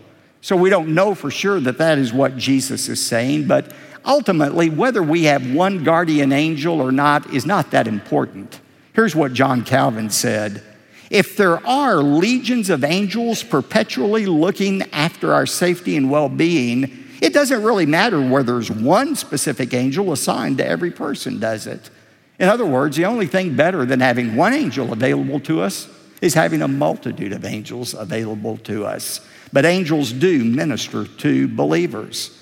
So 0.40 0.56
we 0.56 0.70
don't 0.70 0.94
know 0.94 1.14
for 1.14 1.30
sure 1.30 1.60
that 1.60 1.78
that 1.78 1.98
is 1.98 2.12
what 2.12 2.36
Jesus 2.36 2.88
is 2.88 3.04
saying, 3.04 3.46
but 3.46 3.72
ultimately, 4.08 4.70
whether 4.70 5.02
we 5.02 5.24
have 5.24 5.52
one 5.52 5.84
guardian 5.84 6.32
angel 6.32 6.80
or 6.80 6.90
not 6.90 7.32
is 7.32 7.46
not 7.46 7.70
that 7.70 7.86
important. 7.86 8.60
Here's 8.94 9.14
what 9.14 9.32
John 9.34 9.62
Calvin 9.62 10.10
said 10.10 10.62
If 11.10 11.36
there 11.36 11.64
are 11.64 11.96
legions 11.96 12.70
of 12.70 12.82
angels 12.82 13.44
perpetually 13.44 14.26
looking 14.26 14.82
after 14.92 15.32
our 15.32 15.46
safety 15.46 15.96
and 15.96 16.10
well 16.10 16.28
being, 16.28 17.04
it 17.20 17.32
doesn't 17.32 17.62
really 17.62 17.86
matter 17.86 18.20
whether 18.20 18.54
there's 18.54 18.70
one 18.70 19.14
specific 19.14 19.74
angel 19.74 20.12
assigned 20.12 20.58
to 20.58 20.66
every 20.66 20.90
person, 20.90 21.38
does 21.38 21.66
it? 21.66 21.90
In 22.38 22.48
other 22.48 22.66
words, 22.66 22.96
the 22.96 23.04
only 23.04 23.26
thing 23.26 23.56
better 23.56 23.84
than 23.84 24.00
having 24.00 24.36
one 24.36 24.54
angel 24.54 24.92
available 24.92 25.40
to 25.40 25.60
us 25.60 25.88
is 26.20 26.34
having 26.34 26.62
a 26.62 26.68
multitude 26.68 27.32
of 27.32 27.44
angels 27.44 27.94
available 27.94 28.56
to 28.58 28.84
us. 28.84 29.20
But 29.52 29.64
angels 29.64 30.12
do 30.12 30.44
minister 30.44 31.06
to 31.06 31.48
believers. 31.48 32.36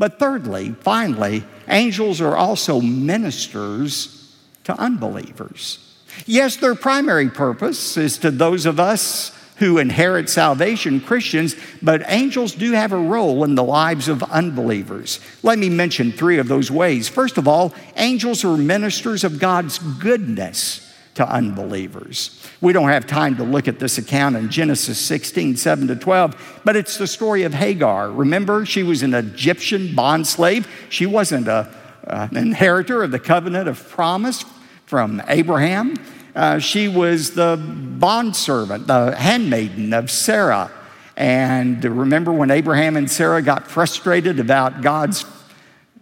But 0.00 0.18
thirdly, 0.18 0.74
finally, 0.80 1.44
angels 1.68 2.22
are 2.22 2.34
also 2.34 2.80
ministers 2.80 4.34
to 4.64 4.72
unbelievers. 4.80 5.78
Yes, 6.24 6.56
their 6.56 6.74
primary 6.74 7.28
purpose 7.28 7.98
is 7.98 8.16
to 8.18 8.30
those 8.30 8.64
of 8.64 8.80
us 8.80 9.30
who 9.56 9.76
inherit 9.76 10.30
salvation, 10.30 11.02
Christians, 11.02 11.54
but 11.82 12.02
angels 12.06 12.54
do 12.54 12.72
have 12.72 12.92
a 12.92 12.96
role 12.96 13.44
in 13.44 13.56
the 13.56 13.62
lives 13.62 14.08
of 14.08 14.22
unbelievers. 14.22 15.20
Let 15.42 15.58
me 15.58 15.68
mention 15.68 16.12
three 16.12 16.38
of 16.38 16.48
those 16.48 16.70
ways. 16.70 17.06
First 17.06 17.36
of 17.36 17.46
all, 17.46 17.74
angels 17.96 18.42
are 18.42 18.56
ministers 18.56 19.22
of 19.22 19.38
God's 19.38 19.78
goodness 19.78 20.89
to 21.20 21.30
unbelievers. 21.30 22.42
We 22.62 22.72
don't 22.72 22.88
have 22.88 23.06
time 23.06 23.36
to 23.36 23.44
look 23.44 23.68
at 23.68 23.78
this 23.78 23.98
account 23.98 24.36
in 24.36 24.48
Genesis 24.48 24.98
16, 24.98 25.56
7 25.56 25.88
to 25.88 25.96
12, 25.96 26.60
but 26.64 26.76
it's 26.76 26.96
the 26.96 27.06
story 27.06 27.42
of 27.42 27.52
Hagar. 27.52 28.10
Remember, 28.10 28.64
she 28.64 28.82
was 28.82 29.02
an 29.02 29.12
Egyptian 29.12 29.88
bondslave. 29.88 30.66
She 30.88 31.04
wasn't 31.04 31.46
a, 31.46 31.70
uh, 32.06 32.28
an 32.30 32.38
inheritor 32.38 33.02
of 33.02 33.10
the 33.10 33.18
covenant 33.18 33.68
of 33.68 33.86
promise 33.90 34.46
from 34.86 35.22
Abraham. 35.28 35.94
Uh, 36.34 36.58
she 36.58 36.88
was 36.88 37.32
the 37.32 37.58
bondservant, 37.98 38.86
the 38.86 39.14
handmaiden 39.14 39.92
of 39.92 40.10
Sarah. 40.10 40.70
And 41.18 41.84
remember 41.84 42.32
when 42.32 42.50
Abraham 42.50 42.96
and 42.96 43.10
Sarah 43.10 43.42
got 43.42 43.66
frustrated 43.66 44.40
about 44.40 44.80
God's 44.80 45.26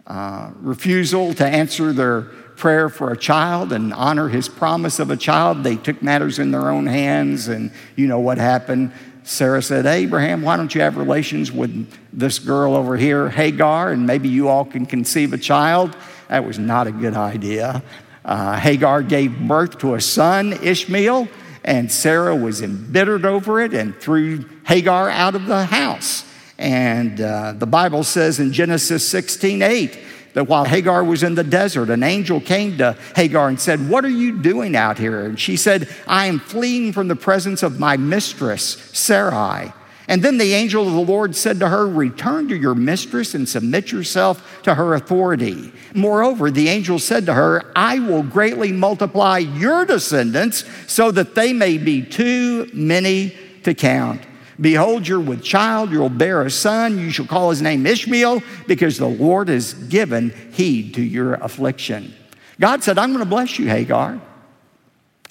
uh, 0.07 0.51
refusal 0.61 1.33
to 1.33 1.45
answer 1.45 1.91
their 1.91 2.21
prayer 2.59 2.89
for 2.89 3.11
a 3.11 3.17
child 3.17 3.71
and 3.71 3.93
honor 3.93 4.27
his 4.27 4.47
promise 4.47 4.99
of 4.99 5.09
a 5.09 5.17
child, 5.17 5.63
they 5.63 5.77
took 5.77 6.03
matters 6.03 6.37
in 6.37 6.51
their 6.51 6.69
own 6.69 6.85
hands. 6.85 7.47
And 7.47 7.71
you 7.95 8.05
know 8.05 8.19
what 8.19 8.37
happened? 8.37 8.91
Sarah 9.23 9.61
said, 9.61 9.85
Abraham, 9.85 10.41
why 10.41 10.57
don't 10.57 10.73
you 10.75 10.81
have 10.81 10.97
relations 10.97 11.51
with 11.51 11.91
this 12.11 12.37
girl 12.37 12.75
over 12.75 12.97
here, 12.97 13.29
Hagar, 13.29 13.91
and 13.91 14.05
maybe 14.05 14.27
you 14.27 14.47
all 14.47 14.65
can 14.65 14.85
conceive 14.85 15.33
a 15.33 15.37
child? 15.37 15.95
That 16.27 16.45
was 16.45 16.59
not 16.59 16.87
a 16.87 16.91
good 16.91 17.15
idea. 17.15 17.81
Uh, 18.25 18.59
Hagar 18.59 19.03
gave 19.03 19.39
birth 19.47 19.77
to 19.79 19.95
a 19.95 20.01
son, 20.01 20.53
Ishmael, 20.53 21.27
and 21.63 21.91
Sarah 21.91 22.35
was 22.35 22.61
embittered 22.61 23.25
over 23.25 23.61
it 23.61 23.73
and 23.73 23.95
threw 23.95 24.45
Hagar 24.65 25.09
out 25.09 25.35
of 25.35 25.45
the 25.45 25.65
house. 25.65 26.25
And 26.57 27.21
uh, 27.21 27.53
the 27.53 27.65
Bible 27.65 28.03
says 28.03 28.39
in 28.39 28.51
Genesis 28.51 29.07
16 29.07 29.61
8 29.61 29.99
that 30.33 30.47
while 30.47 30.65
Hagar 30.65 31.03
was 31.03 31.23
in 31.23 31.35
the 31.35 31.43
desert, 31.43 31.89
an 31.89 32.03
angel 32.03 32.39
came 32.39 32.77
to 32.77 32.97
Hagar 33.15 33.47
and 33.47 33.59
said, 33.59 33.89
What 33.89 34.05
are 34.05 34.09
you 34.09 34.41
doing 34.41 34.75
out 34.75 34.97
here? 34.97 35.25
And 35.25 35.39
she 35.39 35.57
said, 35.57 35.89
I 36.07 36.27
am 36.27 36.39
fleeing 36.39 36.93
from 36.93 37.07
the 37.07 37.15
presence 37.15 37.63
of 37.63 37.79
my 37.79 37.97
mistress, 37.97 38.63
Sarai. 38.93 39.73
And 40.09 40.23
then 40.23 40.39
the 40.39 40.55
angel 40.55 40.87
of 40.87 40.93
the 40.93 41.11
Lord 41.11 41.35
said 41.35 41.59
to 41.59 41.69
her, 41.69 41.87
Return 41.87 42.47
to 42.47 42.57
your 42.57 42.73
mistress 42.73 43.35
and 43.35 43.47
submit 43.47 43.91
yourself 43.91 44.61
to 44.63 44.73
her 44.73 44.95
authority. 44.95 45.71
Moreover, 45.93 46.49
the 46.49 46.67
angel 46.67 46.97
said 46.97 47.27
to 47.27 47.35
her, 47.35 47.71
I 47.75 47.99
will 47.99 48.23
greatly 48.23 48.71
multiply 48.71 49.37
your 49.37 49.85
descendants 49.85 50.65
so 50.87 51.11
that 51.11 51.35
they 51.35 51.53
may 51.53 51.77
be 51.77 52.01
too 52.01 52.71
many 52.73 53.37
to 53.61 53.75
count. 53.75 54.21
Behold, 54.59 55.07
you're 55.07 55.19
with 55.19 55.43
child, 55.43 55.91
you'll 55.91 56.09
bear 56.09 56.41
a 56.41 56.51
son, 56.51 56.99
you 56.99 57.11
shall 57.11 57.25
call 57.25 57.49
his 57.49 57.61
name 57.61 57.85
Ishmael, 57.85 58.41
because 58.67 58.97
the 58.97 59.07
Lord 59.07 59.47
has 59.47 59.73
given 59.73 60.31
heed 60.51 60.93
to 60.95 61.01
your 61.01 61.35
affliction. 61.35 62.13
God 62.59 62.83
said, 62.83 62.97
I'm 62.97 63.11
going 63.11 63.23
to 63.23 63.29
bless 63.29 63.57
you, 63.57 63.69
Hagar. 63.69 64.19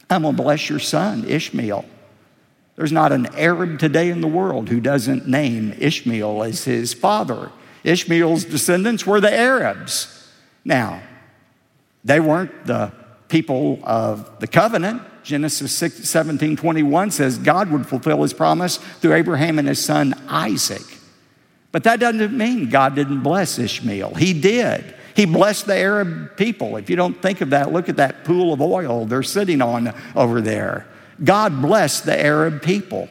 I'm 0.08 0.22
going 0.22 0.34
to 0.34 0.42
bless 0.42 0.70
your 0.70 0.78
son, 0.78 1.26
Ishmael. 1.26 1.84
There's 2.76 2.92
not 2.92 3.12
an 3.12 3.26
Arab 3.34 3.78
today 3.78 4.08
in 4.08 4.20
the 4.20 4.28
world 4.28 4.68
who 4.68 4.80
doesn't 4.80 5.28
name 5.28 5.74
Ishmael 5.78 6.44
as 6.44 6.64
his 6.64 6.94
father. 6.94 7.50
Ishmael's 7.84 8.44
descendants 8.44 9.06
were 9.06 9.20
the 9.20 9.32
Arabs. 9.32 10.30
Now, 10.64 11.02
they 12.04 12.20
weren't 12.20 12.66
the 12.66 12.92
people 13.28 13.78
of 13.84 14.40
the 14.40 14.46
covenant. 14.46 15.02
Genesis 15.22 15.72
6, 15.72 16.08
17 16.08 16.56
21 16.56 17.10
says 17.10 17.38
God 17.38 17.70
would 17.70 17.86
fulfill 17.86 18.22
his 18.22 18.32
promise 18.32 18.78
through 18.78 19.12
Abraham 19.14 19.58
and 19.58 19.68
his 19.68 19.84
son 19.84 20.14
Isaac. 20.28 20.82
But 21.70 21.84
that 21.84 22.00
doesn't 22.00 22.36
mean 22.36 22.70
God 22.70 22.94
didn't 22.94 23.22
bless 23.22 23.58
Ishmael. 23.58 24.14
He 24.14 24.32
did. 24.32 24.94
He 25.14 25.26
blessed 25.26 25.66
the 25.66 25.76
Arab 25.76 26.36
people. 26.36 26.76
If 26.76 26.88
you 26.88 26.96
don't 26.96 27.20
think 27.20 27.40
of 27.40 27.50
that, 27.50 27.72
look 27.72 27.88
at 27.88 27.96
that 27.96 28.24
pool 28.24 28.52
of 28.52 28.62
oil 28.62 29.04
they're 29.04 29.22
sitting 29.22 29.60
on 29.60 29.92
over 30.14 30.40
there. 30.40 30.86
God 31.22 31.60
blessed 31.60 32.06
the 32.06 32.18
Arab 32.18 32.62
people. 32.62 33.08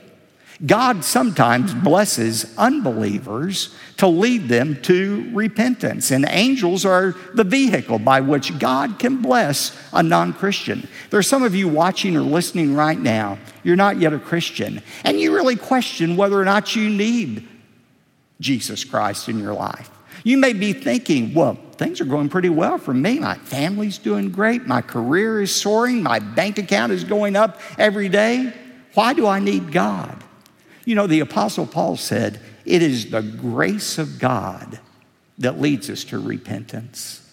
God 0.65 1.03
sometimes 1.03 1.73
blesses 1.73 2.55
unbelievers 2.57 3.75
to 3.97 4.07
lead 4.07 4.47
them 4.47 4.81
to 4.83 5.29
repentance, 5.33 6.09
and 6.09 6.25
angels 6.27 6.83
are 6.83 7.15
the 7.35 7.43
vehicle 7.43 7.99
by 7.99 8.21
which 8.21 8.57
God 8.57 8.97
can 8.97 9.21
bless 9.21 9.77
a 9.93 10.01
non 10.01 10.33
Christian. 10.33 10.87
There 11.11 11.19
are 11.19 11.23
some 11.23 11.43
of 11.43 11.53
you 11.53 11.67
watching 11.67 12.17
or 12.17 12.21
listening 12.21 12.73
right 12.73 12.99
now, 12.99 13.37
you're 13.63 13.75
not 13.75 13.99
yet 13.99 14.13
a 14.13 14.19
Christian, 14.19 14.81
and 15.03 15.19
you 15.19 15.35
really 15.35 15.55
question 15.55 16.17
whether 16.17 16.39
or 16.39 16.45
not 16.45 16.75
you 16.75 16.89
need 16.89 17.47
Jesus 18.39 18.83
Christ 18.83 19.29
in 19.29 19.39
your 19.39 19.53
life. 19.53 19.91
You 20.23 20.37
may 20.37 20.53
be 20.53 20.73
thinking, 20.73 21.35
well, 21.35 21.57
things 21.73 22.01
are 22.01 22.05
going 22.05 22.29
pretty 22.29 22.49
well 22.49 22.79
for 22.79 22.93
me. 22.93 23.19
My 23.19 23.35
family's 23.35 23.99
doing 23.99 24.31
great. 24.31 24.65
My 24.65 24.81
career 24.81 25.41
is 25.41 25.53
soaring. 25.53 26.01
My 26.01 26.17
bank 26.17 26.57
account 26.57 26.91
is 26.91 27.03
going 27.03 27.35
up 27.35 27.61
every 27.77 28.09
day. 28.09 28.53
Why 28.95 29.13
do 29.13 29.27
I 29.27 29.39
need 29.39 29.71
God? 29.71 30.23
You 30.87 30.95
know, 30.95 31.05
the 31.05 31.19
Apostle 31.19 31.67
Paul 31.67 31.97
said, 31.97 32.39
it 32.63 32.81
is 32.81 33.09
the 33.09 33.21
grace 33.21 33.97
of 33.97 34.19
God 34.19 34.79
that 35.37 35.59
leads 35.59 35.89
us 35.89 36.05
to 36.05 36.17
repentance. 36.17 37.29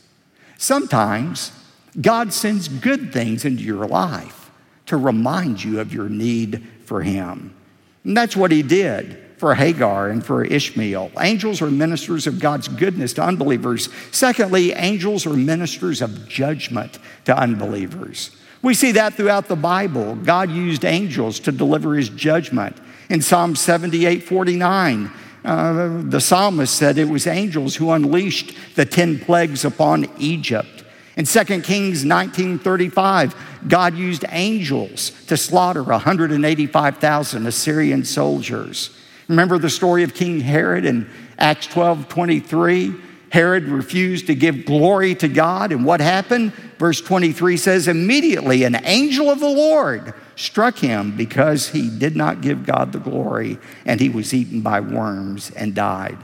Sometimes 0.59 1.53
God 2.01 2.33
sends 2.33 2.67
good 2.67 3.12
things 3.12 3.45
into 3.45 3.62
your 3.62 3.87
life 3.87 4.51
to 4.87 4.97
remind 4.97 5.62
you 5.62 5.79
of 5.79 5.95
your 5.95 6.09
need 6.09 6.67
for 6.85 7.03
Him. 7.03 7.55
And 8.03 8.17
that's 8.17 8.37
what 8.37 8.51
He 8.51 8.64
did 8.64 9.25
for 9.37 9.55
Hagar 9.55 10.09
and 10.09 10.27
for 10.27 10.45
Ishmael. 10.45 11.12
Angels 11.21 11.62
are 11.62 11.71
ministers 11.71 12.27
of 12.27 12.40
God's 12.40 12.67
goodness 12.67 13.12
to 13.12 13.23
unbelievers. 13.23 13.88
Secondly, 14.11 14.73
angels 14.73 15.27
are 15.27 15.35
ministers 15.35 16.03
of 16.03 16.29
judgment 16.29 16.99
to 17.27 17.38
unbelievers. 17.38 18.33
We 18.62 18.75
see 18.75 18.90
that 18.93 19.14
throughout 19.14 19.47
the 19.47 19.55
Bible. 19.55 20.17
God 20.17 20.51
used 20.51 20.85
angels 20.85 21.38
to 21.40 21.53
deliver 21.53 21.95
his 21.95 22.09
judgment. 22.09 22.79
In 23.09 23.21
Psalm 23.21 23.55
78 23.55 24.23
49, 24.23 25.11
uh, 25.45 26.03
the 26.05 26.21
psalmist 26.21 26.75
said 26.75 26.97
it 26.97 27.09
was 27.09 27.27
angels 27.27 27.77
who 27.77 27.90
unleashed 27.90 28.57
the 28.77 28.87
10 28.87 29.21
plagues 29.21 29.64
upon 29.64 30.07
Egypt. 30.19 30.85
In 31.17 31.27
2 31.27 31.62
Kings 31.62 32.05
19:35, 32.05 33.35
God 33.69 33.95
used 33.95 34.25
angels 34.31 35.12
to 35.27 35.37
slaughter 35.37 35.83
185,000 35.83 37.47
Assyrian 37.47 38.05
soldiers. 38.05 38.90
Remember 39.29 39.59
the 39.59 39.71
story 39.71 40.03
of 40.03 40.14
King 40.14 40.40
Herod 40.40 40.85
in 40.85 41.09
Acts 41.38 41.67
12 41.69 42.09
23? 42.09 42.95
Herod 43.35 43.64
refused 43.64 44.29
to 44.29 44.37
give 44.37 44.64
glory 44.64 45.16
to 45.16 45.27
God, 45.27 45.73
and 45.73 45.85
what 45.85 46.01
happened? 46.01 46.53
Verse 46.79 47.01
23 47.01 47.57
says, 47.57 47.88
Immediately 47.88 48.62
an 48.62 48.77
angel 48.85 49.29
of 49.29 49.40
the 49.40 49.49
Lord 49.49 50.14
struck 50.37 50.79
him 50.79 51.16
because 51.16 51.70
he 51.70 51.90
did 51.90 52.14
not 52.14 52.42
give 52.42 52.64
God 52.64 52.92
the 52.92 53.01
glory, 53.01 53.59
and 53.85 54.01
he 54.01 54.09
was 54.09 54.33
eaten 54.33 54.61
by 54.61 54.79
worms 54.79 55.51
and 55.51 55.75
died. 55.75 56.16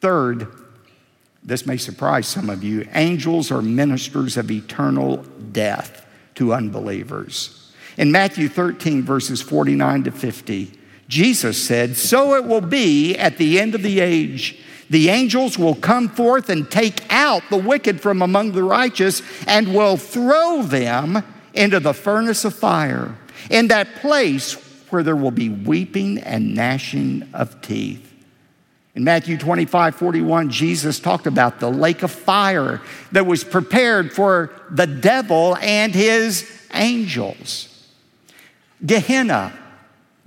Third, 0.00 0.48
this 1.44 1.66
may 1.66 1.76
surprise 1.76 2.26
some 2.26 2.50
of 2.50 2.64
you 2.64 2.88
angels 2.94 3.52
are 3.52 3.62
ministers 3.62 4.36
of 4.36 4.50
eternal 4.50 5.18
death 5.52 6.04
to 6.34 6.52
unbelievers. 6.52 7.72
In 7.96 8.10
Matthew 8.10 8.48
13, 8.48 9.04
verses 9.04 9.40
49 9.40 10.02
to 10.02 10.10
50, 10.10 10.80
Jesus 11.06 11.64
said, 11.64 11.96
So 11.96 12.34
it 12.34 12.42
will 12.44 12.60
be 12.60 13.16
at 13.16 13.38
the 13.38 13.60
end 13.60 13.76
of 13.76 13.84
the 13.84 14.00
age. 14.00 14.64
The 14.90 15.10
angels 15.10 15.58
will 15.58 15.74
come 15.74 16.08
forth 16.08 16.48
and 16.48 16.70
take 16.70 17.10
out 17.12 17.42
the 17.50 17.58
wicked 17.58 18.00
from 18.00 18.22
among 18.22 18.52
the 18.52 18.62
righteous 18.62 19.22
and 19.46 19.74
will 19.74 19.96
throw 19.96 20.62
them 20.62 21.22
into 21.54 21.80
the 21.80 21.94
furnace 21.94 22.44
of 22.44 22.54
fire, 22.54 23.16
in 23.50 23.68
that 23.68 23.96
place 23.96 24.54
where 24.90 25.02
there 25.02 25.16
will 25.16 25.30
be 25.30 25.48
weeping 25.48 26.18
and 26.18 26.54
gnashing 26.54 27.28
of 27.34 27.60
teeth. 27.60 28.04
In 28.94 29.04
Matthew 29.04 29.38
25, 29.38 29.94
41, 29.94 30.50
Jesus 30.50 30.98
talked 30.98 31.26
about 31.26 31.60
the 31.60 31.70
lake 31.70 32.02
of 32.02 32.10
fire 32.10 32.80
that 33.12 33.26
was 33.26 33.44
prepared 33.44 34.12
for 34.12 34.50
the 34.70 34.86
devil 34.86 35.56
and 35.60 35.94
his 35.94 36.50
angels. 36.72 37.86
Gehenna, 38.84 39.52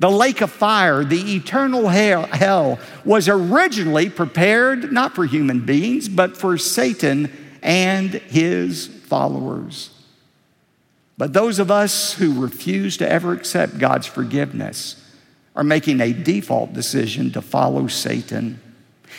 the 0.02 0.10
lake 0.10 0.42
of 0.42 0.50
fire, 0.50 1.04
the 1.04 1.36
eternal 1.36 1.88
hell, 1.88 2.80
was 3.06 3.30
originally 3.30 4.10
prepared 4.10 4.92
not 4.92 5.14
for 5.14 5.26
human 5.26 5.64
beings, 5.64 6.10
but 6.10 6.36
for 6.36 6.58
Satan 6.58 7.32
and 7.62 8.12
his 8.12 8.88
followers. 8.88 9.92
But 11.20 11.34
those 11.34 11.60
of 11.60 11.70
us 11.70 12.14
who 12.14 12.42
refuse 12.42 12.98
to 12.98 13.08
ever 13.08 13.32
accept 13.32 13.78
God's 13.78 14.08
forgiveness 14.08 15.08
are 15.56 15.64
making 15.64 16.02
a 16.02 16.14
default 16.14 16.74
decision 16.74 17.32
to 17.34 17.42
follow 17.44 17.86
Satan. 17.86 18.60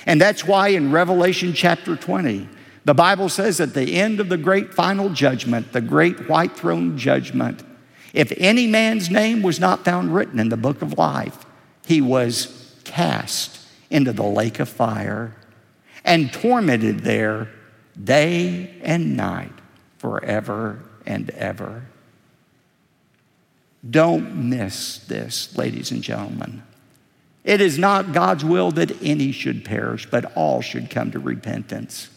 And 0.05 0.21
that's 0.21 0.45
why 0.45 0.69
in 0.69 0.91
Revelation 0.91 1.53
chapter 1.53 1.95
20, 1.95 2.49
the 2.85 2.95
Bible 2.95 3.29
says 3.29 3.61
at 3.61 3.75
the 3.75 3.95
end 3.95 4.19
of 4.19 4.29
the 4.29 4.37
great 4.37 4.75
final 4.75 5.11
judgment, 5.11 5.73
the 5.73 5.81
great 5.81 6.29
white 6.29 6.57
throne 6.57 6.99
judgment, 6.99 7.63
if 8.13 8.33
any 8.37 8.67
man's 8.67 9.11
name 9.11 9.43
was 9.43 9.59
not 9.59 9.85
found 9.85 10.15
written 10.15 10.39
in 10.39 10.49
the 10.49 10.57
book 10.57 10.83
of 10.83 10.99
life, 10.99 11.45
he 11.87 12.01
was 12.01 12.77
cast 12.85 13.61
into 13.91 14.13
the 14.13 14.23
lake 14.23 14.59
of 14.61 14.69
fire 14.69 15.35
and 16.05 16.33
tormented 16.33 17.01
there 17.01 17.49
day 18.03 18.75
and 18.83 19.17
night 19.17 19.53
forever 19.99 20.81
and 21.07 21.31
ever. 21.31 21.85
Don't 23.89 24.49
miss 24.49 24.99
this, 24.99 25.57
ladies 25.57 25.91
and 25.91 26.03
gentlemen. 26.03 26.63
It 27.45 27.61
is 27.61 27.79
not 27.79 28.13
God's 28.13 28.45
will 28.45 28.71
that 28.73 29.03
any 29.03 29.33
should 29.33 29.65
perish, 29.65 30.09
but 30.09 30.37
all 30.37 30.61
should 30.61 30.91
come 30.91 31.11
to 31.11 31.19
repentance. 31.19 32.09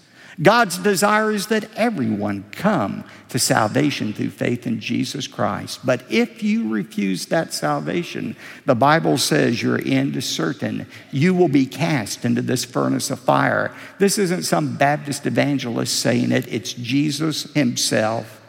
God's 0.41 0.77
desire 0.77 1.31
is 1.31 1.47
that 1.47 1.69
everyone 1.75 2.43
come 2.51 3.05
to 3.29 3.39
salvation 3.39 4.11
through 4.11 4.31
faith 4.31 4.67
in 4.67 4.81
Jesus 4.81 5.27
Christ. 5.27 5.85
But 5.85 6.03
if 6.09 6.43
you 6.43 6.69
refuse 6.69 7.27
that 7.27 7.53
salvation, 7.53 8.35
the 8.65 8.75
Bible 8.75 9.17
says 9.17 9.61
your 9.61 9.79
end 9.85 10.15
is 10.17 10.27
certain. 10.27 10.87
You 11.11 11.33
will 11.33 11.47
be 11.47 11.65
cast 11.65 12.25
into 12.25 12.41
this 12.41 12.65
furnace 12.65 13.09
of 13.11 13.19
fire. 13.19 13.73
This 13.97 14.17
isn't 14.17 14.43
some 14.43 14.75
Baptist 14.75 15.25
evangelist 15.25 15.99
saying 15.99 16.33
it, 16.33 16.51
it's 16.51 16.73
Jesus 16.73 17.53
Himself 17.53 18.41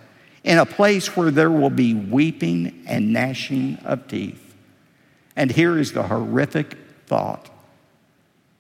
in 0.43 0.59
a 0.59 0.67
place 0.67 1.17
where 1.17 1.31
there 1.31 1.51
will 1.51 1.71
be 1.71 1.95
weeping 1.95 2.83
and 2.87 3.13
gnashing 3.13 3.77
of 3.85 4.09
teeth. 4.09 4.55
And 5.37 5.53
here 5.53 5.79
is 5.79 5.93
the 5.93 6.05
horrific 6.05 6.77
thought 7.07 7.51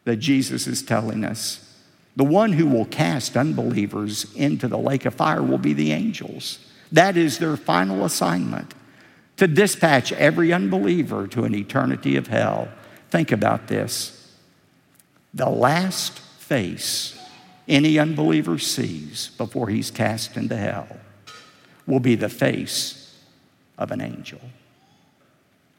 that 0.04 0.16
Jesus 0.16 0.66
is 0.68 0.82
telling 0.82 1.24
us. 1.24 1.65
The 2.16 2.24
one 2.24 2.54
who 2.54 2.66
will 2.66 2.86
cast 2.86 3.36
unbelievers 3.36 4.32
into 4.34 4.68
the 4.68 4.78
lake 4.78 5.04
of 5.04 5.14
fire 5.14 5.42
will 5.42 5.58
be 5.58 5.74
the 5.74 5.92
angels. 5.92 6.58
That 6.90 7.16
is 7.16 7.38
their 7.38 7.56
final 7.56 8.04
assignment 8.04 8.74
to 9.36 9.46
dispatch 9.46 10.12
every 10.12 10.52
unbeliever 10.52 11.26
to 11.28 11.44
an 11.44 11.54
eternity 11.54 12.16
of 12.16 12.28
hell. 12.28 12.68
Think 13.10 13.32
about 13.32 13.68
this. 13.68 14.34
The 15.34 15.50
last 15.50 16.18
face 16.18 17.18
any 17.68 17.98
unbeliever 17.98 18.58
sees 18.58 19.28
before 19.36 19.68
he's 19.68 19.90
cast 19.90 20.36
into 20.36 20.56
hell 20.56 20.88
will 21.86 22.00
be 22.00 22.14
the 22.14 22.28
face 22.28 23.14
of 23.76 23.90
an 23.90 24.00
angel. 24.00 24.40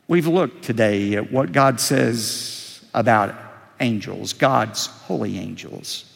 We've 0.08 0.28
looked 0.28 0.64
today 0.64 1.16
at 1.16 1.32
what 1.32 1.52
God 1.52 1.80
says 1.80 2.86
about 2.94 3.36
angels, 3.80 4.34
God's 4.34 4.88
holy 4.88 5.38
angels. 5.38 6.07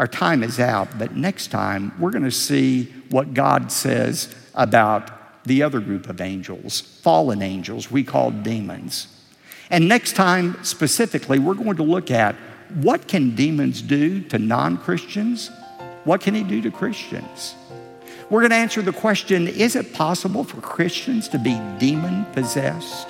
Our 0.00 0.08
time 0.08 0.42
is 0.42 0.58
out, 0.58 0.98
but 0.98 1.14
next 1.14 1.48
time 1.48 1.92
we're 2.00 2.10
going 2.10 2.24
to 2.24 2.30
see 2.30 2.84
what 3.10 3.34
God 3.34 3.70
says 3.70 4.34
about 4.54 5.44
the 5.44 5.62
other 5.62 5.78
group 5.78 6.08
of 6.08 6.22
angels, 6.22 6.80
fallen 6.80 7.42
angels, 7.42 7.90
we 7.90 8.02
call 8.02 8.30
demons. 8.30 9.08
And 9.68 9.88
next 9.88 10.16
time, 10.16 10.56
specifically, 10.64 11.38
we're 11.38 11.52
going 11.52 11.76
to 11.76 11.82
look 11.82 12.10
at 12.10 12.34
what 12.76 13.08
can 13.08 13.34
demons 13.34 13.82
do 13.82 14.22
to 14.22 14.38
non-Christians? 14.38 15.50
What 16.04 16.22
can 16.22 16.34
he 16.34 16.44
do 16.44 16.62
to 16.62 16.70
Christians? 16.70 17.54
We're 18.30 18.40
going 18.40 18.52
to 18.52 18.56
answer 18.56 18.80
the 18.80 18.92
question 18.92 19.48
is 19.48 19.76
it 19.76 19.92
possible 19.92 20.44
for 20.44 20.62
Christians 20.62 21.28
to 21.28 21.38
be 21.38 21.60
demon 21.78 22.24
possessed? 22.32 23.06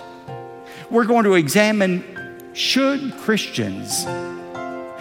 We're 0.90 1.04
going 1.04 1.22
to 1.22 1.34
examine 1.34 2.02
should 2.52 3.16
Christians 3.18 4.04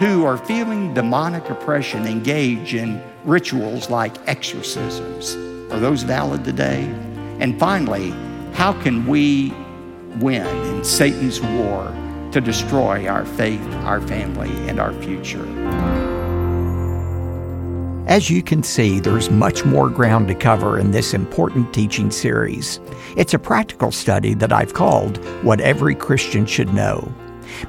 who 0.00 0.24
are 0.24 0.38
feeling 0.38 0.94
demonic 0.94 1.50
oppression 1.50 2.06
engage 2.06 2.74
in 2.74 3.02
rituals 3.24 3.90
like 3.90 4.16
exorcisms? 4.26 5.34
Are 5.70 5.78
those 5.78 6.04
valid 6.04 6.42
today? 6.42 6.84
And 7.38 7.58
finally, 7.60 8.08
how 8.54 8.72
can 8.72 9.06
we 9.06 9.52
win 10.16 10.46
in 10.74 10.84
Satan's 10.84 11.42
war 11.42 11.94
to 12.32 12.40
destroy 12.40 13.08
our 13.08 13.26
faith, 13.26 13.60
our 13.84 14.00
family, 14.00 14.48
and 14.70 14.80
our 14.80 14.94
future? 15.02 15.44
As 18.06 18.30
you 18.30 18.42
can 18.42 18.62
see, 18.62 19.00
there's 19.00 19.30
much 19.30 19.66
more 19.66 19.90
ground 19.90 20.28
to 20.28 20.34
cover 20.34 20.78
in 20.78 20.92
this 20.92 21.12
important 21.12 21.74
teaching 21.74 22.10
series. 22.10 22.80
It's 23.18 23.34
a 23.34 23.38
practical 23.38 23.92
study 23.92 24.32
that 24.32 24.50
I've 24.50 24.72
called 24.72 25.22
What 25.44 25.60
Every 25.60 25.94
Christian 25.94 26.46
Should 26.46 26.72
Know. 26.72 27.12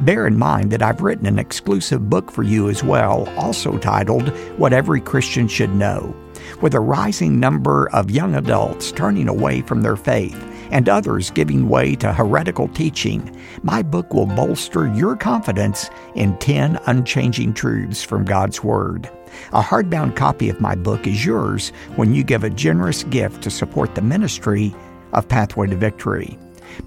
Bear 0.02 0.28
in 0.28 0.38
mind 0.38 0.72
that 0.72 0.82
I've 0.82 1.02
written 1.02 1.26
an 1.26 1.40
exclusive 1.40 2.10
book 2.10 2.32
for 2.32 2.44
you 2.44 2.70
as 2.70 2.84
well, 2.84 3.28
also 3.38 3.78
titled 3.78 4.30
What 4.58 4.74
Every 4.74 5.02
Christian 5.02 5.48
Should 5.48 5.74
Know. 5.76 6.16
With 6.62 6.74
a 6.74 6.80
rising 6.80 7.40
number 7.40 7.90
of 7.92 8.12
young 8.12 8.36
adults 8.36 8.92
turning 8.92 9.28
away 9.28 9.62
from 9.62 9.82
their 9.82 9.96
faith 9.96 10.38
and 10.72 10.88
others 10.88 11.32
giving 11.32 11.68
way 11.68 11.96
to 11.96 12.14
heretical 12.14 12.68
teaching, 12.70 13.36
my 13.64 13.82
book 13.82 14.14
will 14.14 14.26
bolster 14.26 14.88
your 14.94 15.16
confidence 15.16 15.90
in 16.16 16.38
10 16.38 16.80
unchanging 16.86 17.54
truths 17.54 18.04
from 18.04 18.26
God's 18.26 18.64
Word. 18.64 19.10
A 19.54 19.62
hardbound 19.62 20.16
copy 20.16 20.50
of 20.50 20.62
my 20.62 20.76
book 20.76 21.08
is 21.08 21.26
yours 21.26 21.70
when 21.96 22.14
you 22.14 22.24
give 22.24 22.44
a 22.44 22.50
generous 22.50 23.04
gift 23.06 23.42
to 23.44 23.50
support 23.50 23.96
the 23.96 24.02
ministry 24.02 24.74
of 25.14 25.28
Pathway 25.28 25.68
to 25.68 25.76
Victory. 25.76 26.38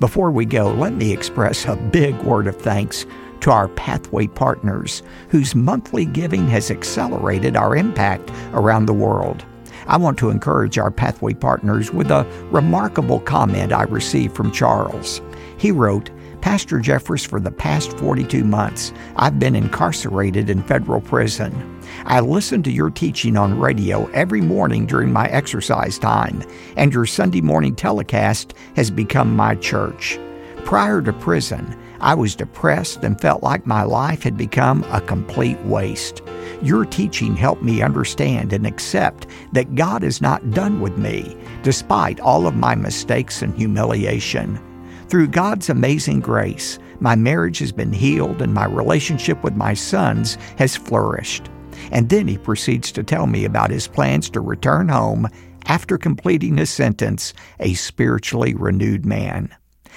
Before 0.00 0.30
we 0.30 0.44
go, 0.44 0.72
let 0.72 0.94
me 0.94 1.12
express 1.12 1.64
a 1.66 1.76
big 1.76 2.14
word 2.22 2.46
of 2.46 2.56
thanks 2.56 3.06
to 3.40 3.50
our 3.50 3.68
Pathway 3.68 4.26
partners, 4.26 5.02
whose 5.28 5.54
monthly 5.54 6.06
giving 6.06 6.48
has 6.48 6.70
accelerated 6.70 7.56
our 7.56 7.76
impact 7.76 8.30
around 8.52 8.86
the 8.86 8.92
world. 8.92 9.44
I 9.86 9.98
want 9.98 10.18
to 10.18 10.30
encourage 10.30 10.78
our 10.78 10.90
Pathway 10.90 11.34
partners 11.34 11.92
with 11.92 12.10
a 12.10 12.26
remarkable 12.50 13.20
comment 13.20 13.72
I 13.72 13.82
received 13.82 14.34
from 14.34 14.50
Charles. 14.50 15.20
He 15.58 15.70
wrote, 15.70 16.10
Pastor 16.40 16.78
Jeffress, 16.78 17.26
for 17.26 17.40
the 17.40 17.50
past 17.50 17.98
42 17.98 18.44
months, 18.44 18.92
I've 19.16 19.38
been 19.38 19.56
incarcerated 19.56 20.50
in 20.50 20.62
federal 20.62 21.00
prison. 21.00 21.73
I 22.04 22.20
listen 22.20 22.62
to 22.64 22.70
your 22.70 22.90
teaching 22.90 23.36
on 23.36 23.58
radio 23.58 24.06
every 24.10 24.40
morning 24.40 24.86
during 24.86 25.12
my 25.12 25.26
exercise 25.28 25.98
time, 25.98 26.42
and 26.76 26.92
your 26.92 27.06
Sunday 27.06 27.40
morning 27.40 27.74
telecast 27.74 28.54
has 28.76 28.90
become 28.90 29.34
my 29.34 29.54
church. 29.54 30.18
Prior 30.64 31.00
to 31.02 31.12
prison, 31.12 31.78
I 32.00 32.14
was 32.14 32.34
depressed 32.34 33.02
and 33.04 33.20
felt 33.20 33.42
like 33.42 33.66
my 33.66 33.82
life 33.82 34.22
had 34.22 34.36
become 34.36 34.84
a 34.90 35.00
complete 35.00 35.60
waste. 35.62 36.22
Your 36.62 36.84
teaching 36.84 37.36
helped 37.36 37.62
me 37.62 37.82
understand 37.82 38.52
and 38.52 38.66
accept 38.66 39.26
that 39.52 39.74
God 39.74 40.04
is 40.04 40.20
not 40.20 40.50
done 40.50 40.80
with 40.80 40.98
me, 40.98 41.36
despite 41.62 42.20
all 42.20 42.46
of 42.46 42.56
my 42.56 42.74
mistakes 42.74 43.42
and 43.42 43.54
humiliation. 43.54 44.60
Through 45.08 45.28
God's 45.28 45.70
amazing 45.70 46.20
grace, 46.20 46.78
my 47.00 47.14
marriage 47.14 47.58
has 47.58 47.72
been 47.72 47.92
healed 47.92 48.42
and 48.42 48.52
my 48.52 48.66
relationship 48.66 49.42
with 49.44 49.54
my 49.54 49.74
sons 49.74 50.36
has 50.58 50.76
flourished. 50.76 51.50
And 51.90 52.08
then 52.08 52.28
he 52.28 52.38
proceeds 52.38 52.92
to 52.92 53.02
tell 53.02 53.26
me 53.26 53.44
about 53.44 53.70
his 53.70 53.88
plans 53.88 54.30
to 54.30 54.40
return 54.40 54.88
home 54.88 55.28
after 55.66 55.96
completing 55.96 56.56
his 56.56 56.70
sentence, 56.70 57.32
a 57.60 57.74
spiritually 57.74 58.54
renewed 58.54 59.06
man. 59.06 59.54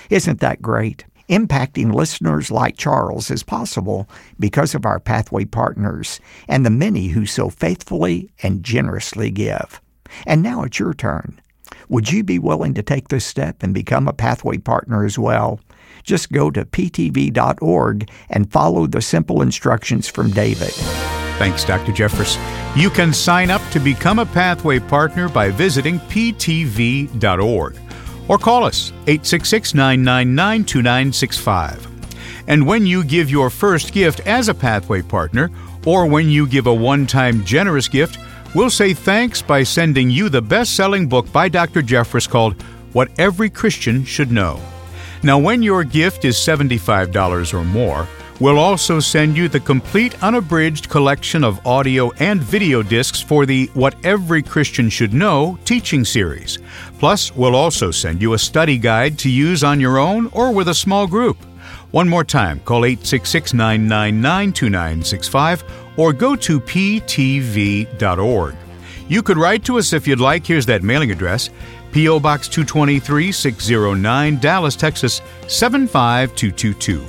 Isn't 0.10 0.40
that 0.40 0.62
great? 0.62 1.06
Impacting 1.30 1.94
listeners 1.94 2.52
like 2.52 2.78
Charles 2.78 3.30
is 3.30 3.44
possible 3.44 4.08
because 4.40 4.74
of 4.74 4.86
our 4.86 5.00
Pathway 5.00 5.44
partners 5.44 6.22
and 6.48 6.66
the 6.66 6.70
many 6.70 7.10
who 7.10 7.26
so 7.26 7.50
faithfully 7.50 8.32
and 8.42 8.64
generously 8.64 9.30
give. 9.30 9.82
And 10.26 10.42
now 10.42 10.64
it's 10.64 10.80
your 10.80 10.94
turn. 10.94 11.42
Would 11.90 12.12
you 12.12 12.24
be 12.24 12.40
willing 12.40 12.74
to 12.76 12.84
take 12.84 13.10
this 13.10 13.26
step 13.26 13.62
and 13.62 13.74
become 13.74 14.08
a 14.08 14.14
Pathway 14.14 14.58
partner 14.58 15.04
as 15.04 15.20
well? 15.20 15.60
Just 16.04 16.32
go 16.32 16.50
to 16.52 16.64
ptv.org 16.64 18.10
and 18.30 18.52
follow 18.52 18.88
the 18.88 19.02
simple 19.02 19.42
instructions 19.42 20.08
from 20.08 20.32
David. 20.32 20.74
Thanks, 21.38 21.64
Dr. 21.64 21.92
Jeffress. 21.92 22.36
You 22.76 22.90
can 22.90 23.14
sign 23.14 23.52
up 23.52 23.62
to 23.70 23.80
become 23.80 24.20
a 24.20 24.26
Pathway 24.26 24.80
partner 24.80 25.30
by 25.30 25.50
visiting 25.52 26.00
ptv.org 26.00 27.78
or 28.28 28.38
call 28.38 28.64
us 28.64 28.92
866 29.06 29.74
999 29.74 30.66
2965. 30.66 31.88
And 32.48 32.66
when 32.66 32.86
you 32.86 33.04
give 33.04 33.30
your 33.30 33.50
first 33.50 33.94
gift 33.94 34.22
as 34.22 34.48
a 34.48 34.54
Pathway 34.54 35.02
partner, 35.02 35.52
or 35.86 36.06
when 36.06 36.30
you 36.30 36.48
give 36.48 36.68
a 36.68 36.74
one 36.74 37.06
time 37.06 37.44
generous 37.46 37.88
gift, 37.88 38.18
we'll 38.56 38.70
say 38.70 38.94
thanks 38.94 39.42
by 39.42 39.64
sending 39.64 40.10
you 40.10 40.30
the 40.30 40.42
best 40.42 40.76
selling 40.76 41.08
book 41.08 41.32
by 41.32 41.50
Dr. 41.50 41.82
Jeffress 41.82 42.28
called 42.28 42.60
What 42.94 43.12
Every 43.20 43.50
Christian 43.50 44.04
Should 44.04 44.32
Know. 44.32 44.60
Now, 45.24 45.40
when 45.40 45.64
your 45.64 45.84
gift 45.84 46.26
is 46.26 46.36
$75 46.36 47.54
or 47.54 47.64
more, 47.64 48.08
we'll 48.40 48.60
also 48.60 49.00
send 49.00 49.36
you 49.36 49.50
the 49.50 49.60
complete 49.60 50.22
unabridged 50.24 50.90
collection 50.90 51.44
of 51.44 51.66
audio 51.66 52.12
and 52.20 52.42
video 52.42 52.84
discs 52.84 53.20
for 53.20 53.46
the 53.46 53.70
What 53.74 53.96
Every 54.06 54.44
Christian 54.44 54.90
Should 54.90 55.14
Know 55.14 55.58
teaching 55.66 56.06
series. 56.06 56.60
Plus, 57.00 57.36
we'll 57.36 57.56
also 57.56 57.90
send 57.90 58.22
you 58.22 58.34
a 58.34 58.40
study 58.40 58.78
guide 58.78 59.18
to 59.20 59.30
use 59.30 59.64
on 59.64 59.80
your 59.80 59.98
own 59.98 60.28
or 60.34 60.52
with 60.52 60.68
a 60.68 60.76
small 60.76 61.08
group. 61.08 61.38
One 61.92 62.08
more 62.08 62.24
time, 62.24 62.60
call 62.60 62.86
866 62.86 63.54
999 63.54 64.54
2965 64.54 65.64
or 65.98 66.14
go 66.14 66.36
to 66.36 66.60
ptv.org. 66.60 68.56
You 69.10 69.24
could 69.24 69.38
write 69.38 69.64
to 69.66 69.80
us 69.80 69.94
if 69.94 70.06
you'd 70.06 70.20
like. 70.20 70.46
Here's 70.46 70.66
that 70.66 70.84
mailing 70.84 71.12
address 71.12 71.50
P.O. 71.92 72.20
Box 72.20 72.48
223 72.48 73.32
609, 73.32 74.38
Dallas, 74.38 74.76
Texas 74.76 75.22
75222. 75.48 77.06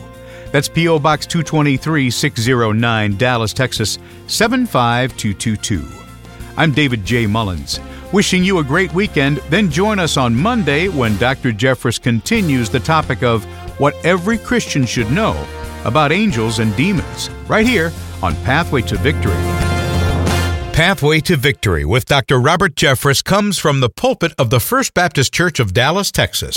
That's 0.50 0.68
P.O. 0.68 0.98
Box 0.98 1.26
223 1.26 2.10
609, 2.10 3.16
Dallas, 3.16 3.52
Texas 3.52 3.98
75222. 4.26 5.86
I'm 6.56 6.72
David 6.72 7.04
J. 7.04 7.26
Mullins. 7.26 7.80
Wishing 8.12 8.42
you 8.42 8.58
a 8.58 8.64
great 8.64 8.92
weekend, 8.94 9.36
then 9.50 9.70
join 9.70 9.98
us 9.98 10.16
on 10.16 10.34
Monday 10.34 10.88
when 10.88 11.16
Dr. 11.18 11.52
Jeffress 11.52 12.00
continues 12.00 12.70
the 12.70 12.80
topic 12.80 13.22
of 13.22 13.44
what 13.78 13.94
every 14.04 14.38
Christian 14.38 14.86
should 14.86 15.10
know 15.12 15.46
about 15.84 16.10
angels 16.10 16.58
and 16.58 16.74
demons, 16.74 17.30
right 17.46 17.66
here 17.66 17.92
on 18.22 18.34
Pathway 18.44 18.82
to 18.82 18.96
Victory. 18.96 19.67
Pathway 20.78 21.18
to 21.22 21.34
Victory 21.34 21.84
with 21.84 22.06
Dr. 22.06 22.38
Robert 22.38 22.76
Jeffress 22.76 23.24
comes 23.24 23.58
from 23.58 23.80
the 23.80 23.88
pulpit 23.88 24.32
of 24.38 24.50
the 24.50 24.60
First 24.60 24.94
Baptist 24.94 25.34
Church 25.34 25.58
of 25.58 25.74
Dallas, 25.74 26.12
Texas. 26.12 26.56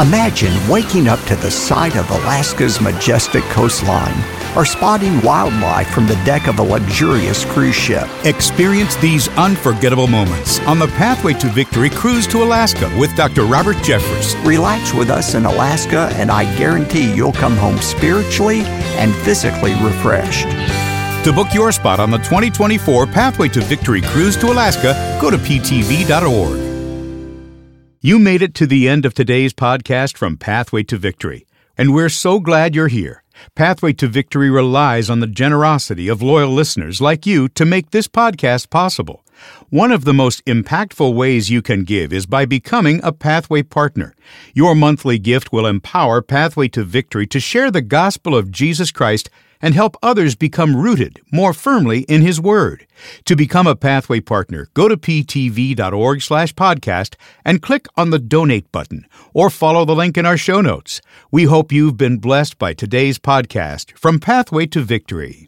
Imagine 0.00 0.54
waking 0.70 1.06
up 1.06 1.20
to 1.26 1.36
the 1.36 1.50
sight 1.50 1.96
of 1.96 2.10
Alaska's 2.10 2.80
majestic 2.80 3.44
coastline 3.50 4.16
or 4.56 4.64
spotting 4.64 5.20
wildlife 5.20 5.90
from 5.90 6.06
the 6.06 6.14
deck 6.24 6.48
of 6.48 6.60
a 6.60 6.62
luxurious 6.62 7.44
cruise 7.44 7.74
ship. 7.74 8.08
Experience 8.24 8.96
these 8.96 9.28
unforgettable 9.36 10.06
moments 10.06 10.58
on 10.60 10.78
the 10.78 10.88
Pathway 10.88 11.34
to 11.34 11.48
Victory 11.48 11.90
cruise 11.90 12.26
to 12.28 12.42
Alaska 12.42 12.90
with 12.98 13.14
Dr. 13.16 13.44
Robert 13.44 13.76
Jeffress. 13.84 14.34
Relax 14.46 14.94
with 14.94 15.10
us 15.10 15.34
in 15.34 15.44
Alaska, 15.44 16.08
and 16.14 16.30
I 16.30 16.44
guarantee 16.56 17.12
you'll 17.12 17.32
come 17.32 17.58
home 17.58 17.76
spiritually 17.82 18.62
and 18.96 19.14
physically 19.16 19.74
refreshed. 19.84 20.46
To 21.24 21.34
book 21.34 21.52
your 21.52 21.70
spot 21.70 22.00
on 22.00 22.10
the 22.10 22.16
2024 22.16 23.06
Pathway 23.06 23.48
to 23.50 23.60
Victory 23.60 24.00
cruise 24.00 24.38
to 24.38 24.46
Alaska, 24.46 25.18
go 25.20 25.30
to 25.30 25.36
ptv.org. 25.36 26.58
You 28.00 28.18
made 28.18 28.40
it 28.40 28.54
to 28.54 28.66
the 28.66 28.88
end 28.88 29.04
of 29.04 29.12
today's 29.12 29.52
podcast 29.52 30.16
from 30.16 30.38
Pathway 30.38 30.82
to 30.84 30.96
Victory, 30.96 31.46
and 31.76 31.92
we're 31.92 32.08
so 32.08 32.40
glad 32.40 32.74
you're 32.74 32.88
here. 32.88 33.22
Pathway 33.54 33.92
to 33.94 34.08
Victory 34.08 34.48
relies 34.48 35.10
on 35.10 35.20
the 35.20 35.26
generosity 35.26 36.08
of 36.08 36.22
loyal 36.22 36.52
listeners 36.52 37.02
like 37.02 37.26
you 37.26 37.48
to 37.50 37.66
make 37.66 37.90
this 37.90 38.08
podcast 38.08 38.70
possible. 38.70 39.22
One 39.68 39.92
of 39.92 40.06
the 40.06 40.14
most 40.14 40.42
impactful 40.46 41.14
ways 41.14 41.50
you 41.50 41.60
can 41.60 41.84
give 41.84 42.14
is 42.14 42.24
by 42.24 42.46
becoming 42.46 42.98
a 43.02 43.12
Pathway 43.12 43.62
partner. 43.62 44.14
Your 44.54 44.74
monthly 44.74 45.18
gift 45.18 45.52
will 45.52 45.66
empower 45.66 46.22
Pathway 46.22 46.68
to 46.68 46.82
Victory 46.82 47.26
to 47.26 47.40
share 47.40 47.70
the 47.70 47.82
gospel 47.82 48.34
of 48.34 48.50
Jesus 48.50 48.90
Christ 48.90 49.28
and 49.62 49.74
help 49.74 49.96
others 50.02 50.34
become 50.34 50.76
rooted 50.76 51.20
more 51.30 51.52
firmly 51.52 52.00
in 52.02 52.22
His 52.22 52.40
Word. 52.40 52.86
To 53.24 53.36
become 53.36 53.66
a 53.66 53.76
Pathway 53.76 54.20
partner, 54.20 54.68
go 54.74 54.88
to 54.88 54.96
ptv.org 54.96 56.22
slash 56.22 56.54
podcast 56.54 57.14
and 57.44 57.62
click 57.62 57.86
on 57.96 58.10
the 58.10 58.18
donate 58.18 58.70
button 58.72 59.06
or 59.32 59.50
follow 59.50 59.84
the 59.84 59.94
link 59.94 60.18
in 60.18 60.26
our 60.26 60.36
show 60.36 60.60
notes. 60.60 61.00
We 61.30 61.44
hope 61.44 61.72
you've 61.72 61.96
been 61.96 62.18
blessed 62.18 62.58
by 62.58 62.74
today's 62.74 63.18
podcast 63.18 63.96
from 63.96 64.18
Pathway 64.18 64.66
to 64.66 64.80
Victory. 64.80 65.38